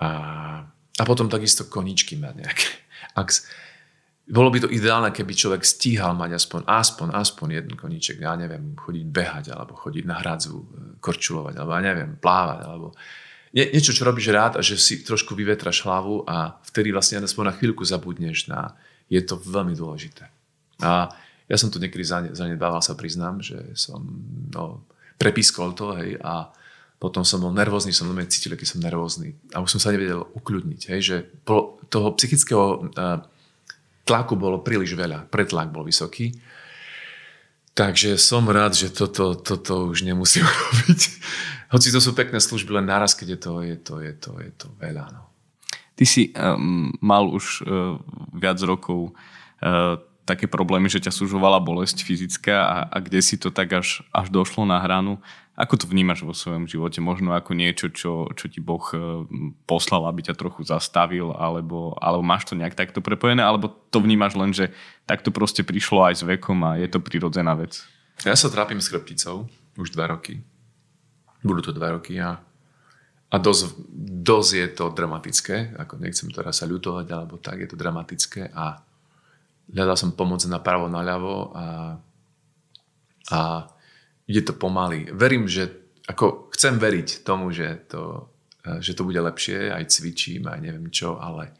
[0.00, 0.08] a,
[0.72, 2.68] a potom takisto koničky mať nejaké.
[3.14, 3.30] Ak,
[4.24, 8.72] bolo by to ideálne, keby človek stíhal mať aspoň, aspoň, aspoň jeden koníček, ja neviem,
[8.74, 10.66] chodiť behať, alebo chodiť na hradzu, e,
[10.98, 12.96] korčulovať, alebo ja neviem, plávať, alebo
[13.54, 17.54] nie, niečo, čo robíš rád a že si trošku vyvetraš hlavu a vtedy vlastne aspoň
[17.54, 18.74] na chvíľku zabudneš na...
[19.06, 20.32] Je to veľmi dôležité.
[20.80, 21.12] A
[21.44, 22.02] ja som to niekedy
[22.32, 24.00] zanedbával, sa priznám, že som
[24.50, 24.82] no,
[25.20, 26.50] prepískol to, hej, a
[26.98, 29.36] potom som bol nervózny, som veľmi cítil, aký som nervózny.
[29.52, 31.16] A už som sa nevedel ukľudniť, hej, že
[31.90, 32.64] toho psychického
[32.94, 33.20] uh,
[34.08, 36.32] tlaku bolo príliš veľa, pretlak bol vysoký.
[37.74, 41.00] Takže som rád, že toto, toto už nemusím robiť.
[41.74, 44.50] Hoci to sú pekné služby, len naraz, keď je to, je to, je to, je
[44.54, 45.10] to veľa.
[45.10, 45.26] No.
[45.98, 47.98] Ty si um, mal už uh,
[48.30, 53.52] viac rokov uh, také problémy, že ťa súžovala bolesť fyzická a, a kde si to
[53.52, 55.20] tak až, až došlo na hranu.
[55.54, 56.98] Ako to vnímaš vo svojom živote?
[56.98, 59.22] Možno ako niečo, čo, čo ti Boh e,
[59.70, 64.34] poslal, aby ťa trochu zastavil, alebo, alebo máš to nejak takto prepojené, alebo to vnímaš
[64.34, 64.74] len, že
[65.06, 67.86] takto proste prišlo aj s vekom a je to prirodzená vec?
[68.26, 69.46] Ja sa trápim s chrbticou
[69.78, 70.42] už dva roky.
[71.46, 72.34] Budú to dva roky a,
[73.30, 73.78] a dosť,
[74.26, 75.78] dosť je to dramatické.
[75.78, 78.82] Ako nechcem teraz sa ľutovať, alebo tak, je to dramatické a
[79.70, 81.66] hľadal som pomoc napravo, naľavo a,
[83.30, 83.40] a
[84.28, 85.08] ide to pomaly.
[85.12, 85.68] Verím, že
[86.04, 88.28] ako chcem veriť tomu, že to,
[88.80, 91.52] že to bude lepšie, aj cvičím, aj neviem čo, ale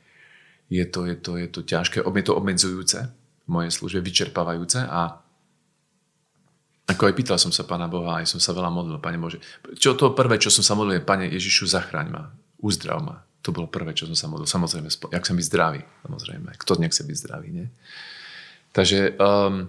[0.69, 2.99] je to, je to, je to ťažké, je to obmedzujúce
[3.45, 5.21] v mojej službe, vyčerpávajúce a
[6.85, 9.41] ako aj pýtal som sa Pána Boha, aj som sa veľa modlil, Pane Bože.
[9.81, 12.29] Čo to prvé, čo som sa modlil, Pane Ježišu, zachraň ma,
[12.61, 13.25] uzdrav ma.
[13.41, 14.49] To bolo prvé, čo som sa modlil.
[14.49, 15.81] Samozrejme, jak som byť zdravý.
[16.05, 17.67] Samozrejme, kto nechce byť zdravý, nie?
[18.77, 19.69] Takže, um,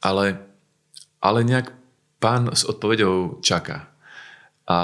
[0.00, 0.47] ale
[1.18, 1.74] ale nejak
[2.18, 3.90] pán s odpovedou čaká.
[4.68, 4.78] A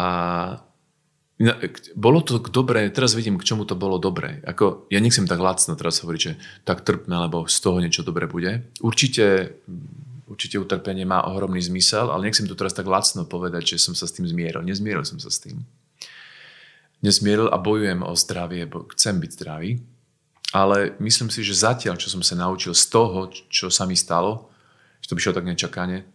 [1.99, 4.39] bolo to dobré, teraz vidím, k čomu to bolo dobré.
[4.47, 8.31] Ako, ja nechcem tak lacno teraz hovoriť, že tak trpme, lebo z toho niečo dobré
[8.31, 8.71] bude.
[8.79, 9.59] Určite,
[10.31, 14.07] určite utrpenie má ohromný zmysel, ale nechcem to teraz tak lacno povedať, že som sa
[14.07, 14.63] s tým zmieril.
[14.63, 15.67] Nezmieril som sa s tým.
[17.03, 19.83] Nezmieril a bojujem o zdravie, bo chcem byť zdravý.
[20.55, 24.55] Ale myslím si, že zatiaľ, čo som sa naučil z toho, čo sa mi stalo,
[25.03, 26.14] že to by šlo tak nečakane,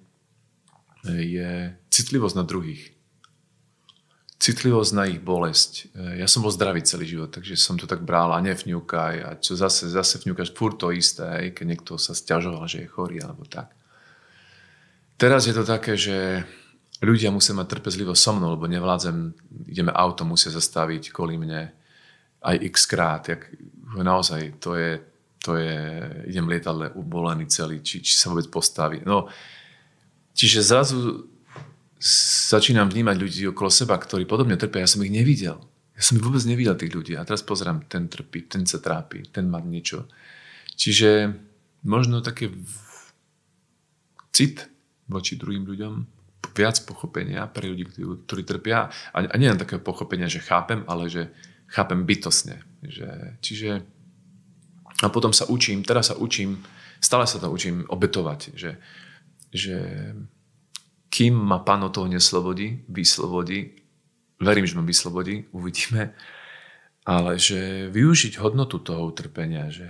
[1.05, 2.91] je citlivosť na druhých.
[4.39, 5.91] Citlivosť na ich bolesť.
[6.15, 9.59] Ja som bol zdravý celý život, takže som to tak bral a nevňúkaj a čo
[9.59, 13.43] zase, zase vňúkaš furt to isté, aj keď niekto sa stiažoval, že je chorý alebo
[13.43, 13.75] tak.
[15.19, 16.47] Teraz je to také, že
[17.03, 19.35] ľudia musia mať trpezlivosť so mnou, lebo nevládzem,
[19.67, 21.75] ideme auto, musia zastaviť kvôli mne
[22.39, 23.27] aj x krát.
[23.27, 23.51] Jak,
[23.99, 25.03] naozaj, to je,
[25.43, 25.75] to je,
[26.31, 29.03] idem lietadle ubolený celý, či, či sa vôbec postaví.
[29.03, 29.27] No,
[30.39, 31.27] čiže zrazu
[32.47, 34.87] začínam vnímať ľudí okolo seba, ktorí podobne trpia.
[34.87, 35.59] Ja som ich nevidel.
[35.99, 37.19] Ja som ich vôbec nevidel, tých ľudí.
[37.19, 40.07] A teraz pozerám, ten trpí, ten sa trápi, ten má niečo.
[40.79, 41.35] Čiže
[41.83, 42.55] možno také
[44.31, 44.63] cit
[45.11, 45.93] voči druhým ľuďom,
[46.55, 48.87] viac pochopenia pre ľudí, ktorí trpia.
[49.11, 51.35] A, a nie len takého pochopenia, že chápem, ale že
[51.67, 52.63] chápem bytosne.
[52.79, 53.09] Že,
[53.43, 53.69] čiže
[55.03, 56.59] a potom sa učím, teraz sa učím,
[56.99, 58.75] stále sa to učím obetovať, že,
[59.49, 59.77] že
[61.09, 63.75] kým ma pán od toho neslobodí, vyslobodí,
[64.39, 66.13] verím, že ma vyslobodí, uvidíme,
[67.09, 69.89] ale že využiť hodnotu toho utrpenia, že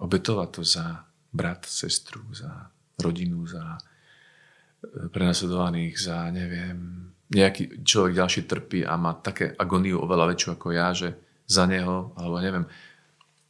[0.00, 3.80] obetovať to za brat, sestru, za rodinu, za e,
[5.12, 10.96] prenasledovaných, za neviem, nejaký človek ďalší trpí a má také agóniu oveľa väčšiu ako ja,
[10.96, 11.12] že
[11.46, 12.64] za neho, alebo neviem,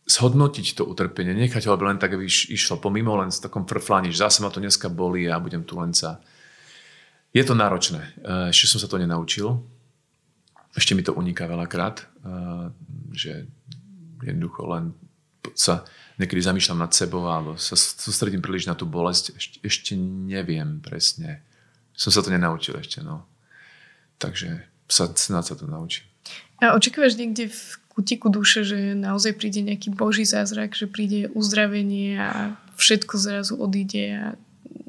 [0.07, 4.15] zhodnotiť to utrpenie, nechať ho, aby len tak iš, išlo pomimo, len s takom frfláni,
[4.15, 6.23] že zase ma to dneska bolí a budem tu len sa
[7.37, 8.01] je to náročné.
[8.01, 9.61] Eh, ešte som sa to nenaučil.
[10.73, 12.73] Ešte mi to uniká veľakrát, eh,
[13.13, 13.45] že
[14.25, 14.97] jednoducho len
[15.53, 15.85] sa
[16.17, 19.37] niekedy zamýšľam nad sebou alebo sa sústredím príliš na tú bolesť.
[19.37, 21.45] Ešte, ešte neviem presne.
[21.93, 23.05] Som sa to nenaučil ešte.
[23.05, 23.29] No.
[24.17, 26.09] Takže sa, snad sa to naučím.
[26.65, 27.61] A očakávaš niekde v
[27.97, 34.05] kutiku duše, že naozaj príde nejaký boží zázrak, že príde uzdravenie a všetko zrazu odíde
[34.13, 34.25] a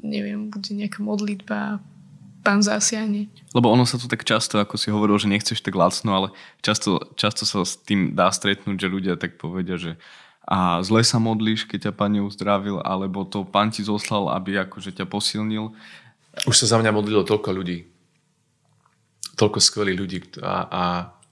[0.04, 1.80] neviem, bude nejaká modlitba,
[2.44, 3.32] pán zasiahne.
[3.56, 6.28] Lebo ono sa tu tak často, ako si hovoril, že nechceš tak lacno, ale
[6.60, 9.96] často, často sa s tým dá stretnúť, že ľudia tak povedia, že
[10.48, 14.96] a zle sa modlíš, keď ťa pán neuzdravil, alebo to pán ti zoslal, aby akože
[14.96, 15.76] ťa posilnil.
[16.48, 17.84] Už sa za mňa modlilo toľko ľudí.
[19.36, 20.84] Toľko skvelých ľudí a, a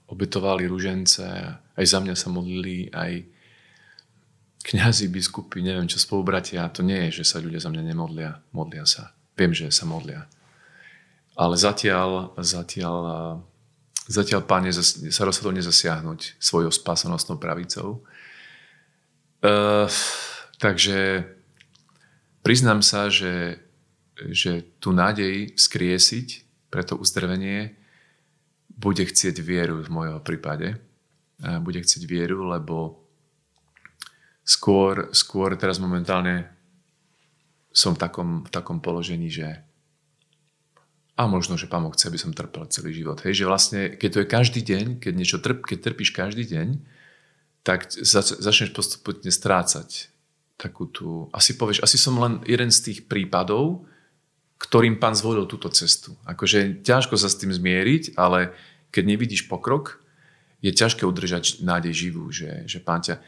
[0.05, 1.25] obetovali ružence.
[1.77, 3.21] Aj za mňa sa modlili, aj
[4.67, 6.67] kňazi, biskupy, neviem čo, spolubratia.
[6.75, 8.43] To nie je, že sa ľudia za mňa nemodlia.
[8.51, 9.15] Modlia sa.
[9.37, 10.27] Viem, že sa modlia.
[11.37, 12.97] Ale zatiaľ, zatiaľ,
[14.09, 18.01] zatiaľ pán sa rozhodol nezasiahnuť svojou spásanostnou pravicou.
[19.37, 19.85] Uh,
[20.57, 21.29] takže
[22.41, 23.61] priznám sa, že,
[24.33, 26.27] že tú nádej skriesiť
[26.73, 27.77] pre to uzdravenie
[28.73, 30.81] bude chcieť vieru v mojom prípade.
[31.37, 33.01] Bude chcieť vieru, lebo
[34.41, 36.49] skôr, skôr teraz momentálne
[37.69, 39.61] som v takom, v takom položení, že
[41.17, 43.17] a možno, že Pán chce, aby som trpel celý život.
[43.25, 46.77] Hej, že vlastne, keď to je každý deň, keď niečo trp, keď trpíš každý deň,
[47.65, 50.13] tak zač- začneš postupne strácať
[50.61, 51.25] takú tú...
[51.33, 53.89] Asi povieš, asi som len jeden z tých prípadov,
[54.61, 56.13] ktorým pán zvolil túto cestu.
[56.25, 58.53] Akože ťažko sa s tým zmieriť, ale
[58.93, 60.01] keď nevidíš pokrok,
[60.67, 63.23] je ťažké udržať nádej živú, že, že pán ťa...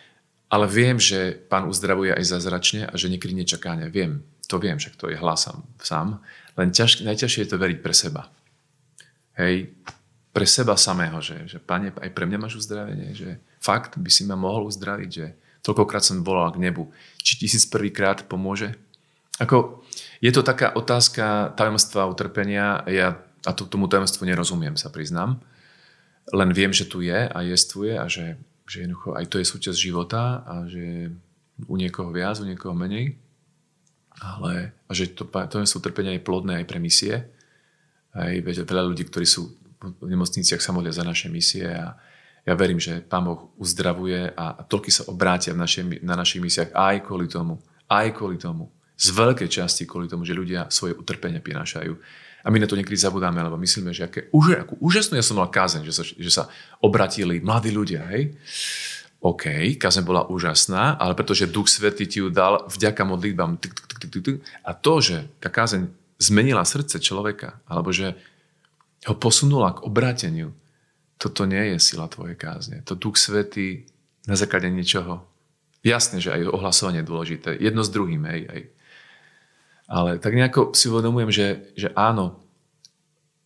[0.49, 3.87] Ale viem, že pán uzdravuje aj zázračne a že niekedy nečakáne.
[3.87, 6.19] Viem, to viem, však to je hlasám sám.
[6.57, 8.27] Len ťaž, najťažšie je to veriť pre seba.
[9.37, 9.71] Hej,
[10.33, 14.25] pre seba samého, že, že pane, aj pre mňa máš uzdravenie, že fakt by si
[14.25, 16.89] ma mohol uzdraviť, že toľkokrát som volal k nebu.
[17.21, 18.73] Či tisíc prvýkrát pomôže?
[19.39, 19.85] Ako,
[20.19, 25.39] je to taká otázka tajomstva utrpenia, ja a to, tomu tajomstvu nerozumiem, sa priznám.
[26.30, 28.38] Len viem, že tu je a jestvuje a že,
[28.69, 31.09] že jednoducho aj to je súčasť života a že
[31.65, 33.17] u niekoho viac, u niekoho menej
[34.19, 37.32] ale a že to, to sú trpenia aj plodné aj pre misie.
[38.11, 41.95] Aj veľa ľudí, ktorí sú v nemocniciach sa modlia za naše misie a
[42.43, 46.75] ja verím, že Pán Boh uzdravuje a, toľky sa obrátia v našej, na našich misiách
[46.75, 47.61] aj kvôli tomu.
[47.88, 48.67] Aj kvôli tomu.
[48.99, 51.93] Z veľkej časti kvôli tomu, že ľudia svoje utrpenia prinášajú.
[52.43, 55.35] A my na to niekedy zabudáme, lebo myslíme, že aké, už, akú úžasnú ja som
[55.35, 56.43] mal kázeň, že sa, že sa
[56.79, 58.07] obratili mladí ľudia.
[58.15, 58.35] Hej?
[59.19, 63.59] OK, kazeň bola úžasná, ale pretože Duch Svetý ti ju dal vďaka modlitbám.
[64.63, 68.15] A to, že tá kázeň zmenila srdce človeka, alebo že
[69.07, 70.55] ho posunula k obráteniu,
[71.19, 72.79] toto nie je sila tvojej kázne.
[72.87, 73.83] To Duch Svetý
[74.23, 75.27] na základe niečoho.
[75.83, 77.49] Jasne, že aj ohlasovanie je dôležité.
[77.59, 78.63] Jedno s druhým, hej, hej.
[79.89, 82.37] Ale tak nejako si uvedomujem, že, že áno,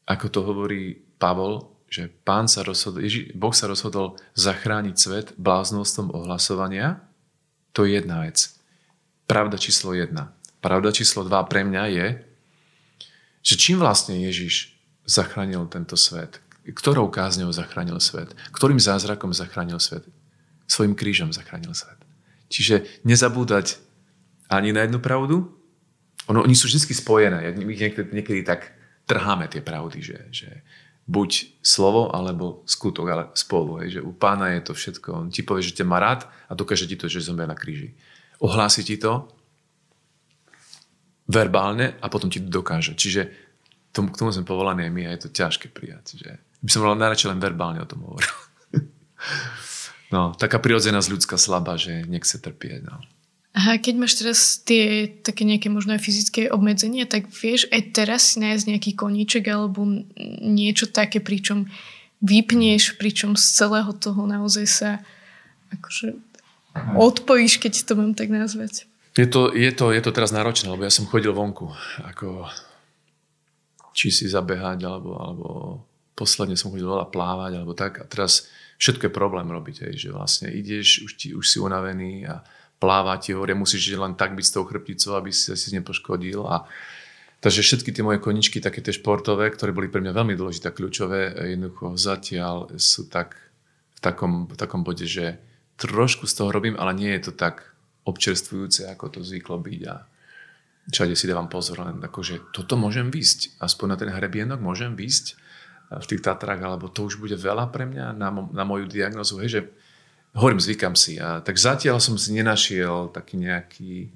[0.04, 6.12] ako to hovorí Pavol, že pán sa rozhodol, Ježi, Boh sa rozhodol zachrániť svet bláznostvom
[6.12, 7.00] ohlasovania,
[7.72, 8.52] to je jedna vec.
[9.24, 10.36] Pravda číslo jedna.
[10.60, 12.08] Pravda číslo dva pre mňa je,
[13.44, 14.76] že čím vlastne Ježiš
[15.08, 16.40] zachránil tento svet?
[16.64, 18.32] Ktorou kázňou zachránil svet?
[18.56, 20.08] Ktorým zázrakom zachránil svet?
[20.68, 22.00] Svojim krížom zachránil svet.
[22.48, 23.84] Čiže nezabúdať
[24.48, 25.52] ani na jednu pravdu.
[26.32, 27.52] Ono, oni sú vždy spojené.
[27.52, 28.72] Niekedy, niekedy tak
[29.04, 30.50] trháme tie pravdy, že, že
[31.04, 33.84] buď slovo alebo skutok, ale spolu.
[33.84, 35.08] Hej, že u pána je to všetko.
[35.12, 37.92] On ti povie, že ťa má rád a dokáže ti to, že zomrie na kríži.
[38.40, 39.28] Ohlási ti to
[41.28, 42.96] verbálne a potom ti to dokáže.
[42.96, 43.32] Čiže
[43.92, 46.20] tomu, k tomu sme povolaní aj my a je to ťažké prijať.
[46.20, 46.30] Že
[46.64, 48.36] by som mal najradšej len verbálne o tom hovoril.
[50.16, 52.88] no, taká prirodzenosť ľudská slabá, že nechce trpieť.
[52.88, 53.04] No.
[53.54, 58.34] Aha, keď máš teraz tie také nejaké možno aj fyzické obmedzenia, tak vieš aj teraz
[58.34, 59.86] si nájsť nejaký koníček alebo
[60.42, 61.70] niečo také, pričom
[62.18, 64.90] vypneš, pričom z celého toho naozaj sa
[65.70, 66.18] akože
[66.98, 68.90] odpojíš, keď to mám tak nazvať.
[69.14, 71.70] Je to, je, to, je to teraz náročné, lebo ja som chodil vonku,
[72.02, 72.50] ako
[73.94, 75.50] či si zabehať, alebo, alebo
[76.18, 78.02] posledne som chodil veľa plávať, alebo tak.
[78.02, 78.50] A teraz
[78.82, 82.42] všetko je problém robiť, hej, že vlastne ideš, už, ti, už si unavený a
[82.84, 86.44] plávať ti hore, musíš len tak byť s tou chrbticou, aby si si nepoškodil.
[86.44, 86.68] A,
[87.40, 91.32] takže všetky tie moje koničky, také tie športové, ktoré boli pre mňa veľmi dôležité, kľúčové,
[91.56, 93.40] jednoducho zatiaľ sú tak
[93.96, 95.40] v takom, v takom bode, že
[95.80, 97.72] trošku z toho robím, ale nie je to tak
[98.04, 99.82] občerstvujúce, ako to zvyklo byť.
[99.88, 100.04] A
[100.92, 105.40] všade si dávam pozor, len akože toto môžem výsť, aspoň na ten hrebienok môžem výsť.
[105.94, 109.50] V tých Tatrách, alebo to už bude veľa pre mňa na, na moju diagnozu, hej,
[109.50, 109.62] že
[110.34, 111.22] hovorím, zvykam si.
[111.22, 114.10] A tak zatiaľ som si nenašiel taký nejaký,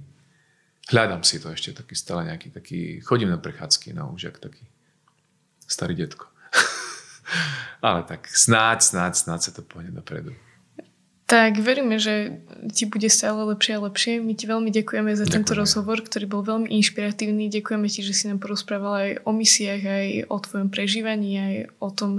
[0.89, 4.65] hľadám si to ešte, taký stále nejaký, taký, chodím na prechádzky, no už jak taký
[5.67, 6.25] starý detko.
[7.85, 10.33] Ale tak snáď, snáď, snáď sa to pohne dopredu.
[11.27, 12.39] Tak veríme, že
[12.71, 14.23] ti bude stále lepšie a lepšie.
[14.23, 15.35] My ti veľmi ďakujeme za ďakujeme.
[15.35, 17.51] tento rozhovor, ktorý bol veľmi inšpiratívny.
[17.51, 21.89] Ďakujeme ti, že si nám porozprával aj o misiách, aj o tvojom prežívaní, aj o
[21.91, 22.11] tom,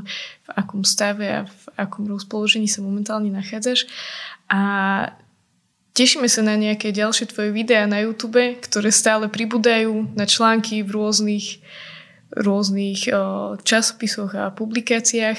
[0.44, 3.88] v akom stave a v akom rozpoložení sa momentálne nachádzaš.
[4.52, 4.60] A
[5.96, 10.92] tešíme sa na nejaké ďalšie tvoje videá na YouTube, ktoré stále pribúdajú na články v
[10.92, 11.64] rôznych
[12.32, 13.08] rôznych
[13.64, 15.38] časopisoch a publikáciách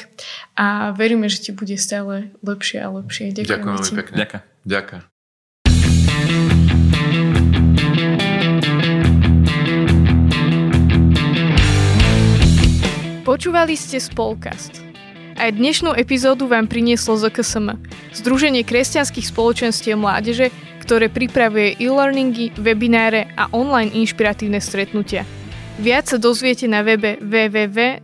[0.57, 3.33] a veríme, že ti bude stále lepšie a lepšie.
[3.33, 4.15] Ďakujem Ďakujem veľmi pekne.
[4.17, 4.43] Ďakujem.
[4.65, 5.01] Ďakujem.
[13.29, 14.81] Počúvali ste Spolkast.
[15.39, 17.77] Aj dnešnú epizódu vám prinieslo ZKSM,
[18.11, 20.51] Združenie kresťanských spoločenstiev mládeže,
[20.83, 25.23] ktoré pripravuje e-learningy, webináre a online inšpiratívne stretnutia–
[25.79, 28.03] Viac sa dozviete na webe www.zksm.sk.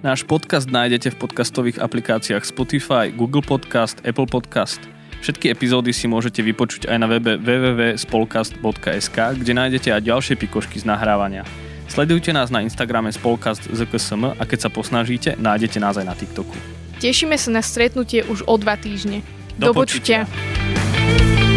[0.00, 4.80] Náš podcast nájdete v podcastových aplikáciách Spotify, Google Podcast, Apple Podcast.
[5.20, 10.88] Všetky epizódy si môžete vypočuť aj na webe www.spolcast.sk, kde nájdete aj ďalšie pikošky z
[10.88, 11.44] nahrávania.
[11.84, 16.56] Sledujte nás na Instagrame Spolcast ZKSM a keď sa posnažíte, nájdete nás aj na TikToku.
[16.96, 19.20] Tešíme sa na stretnutie už o dva týždne.
[19.60, 20.24] Do, Do počutia.
[20.24, 21.47] počutia.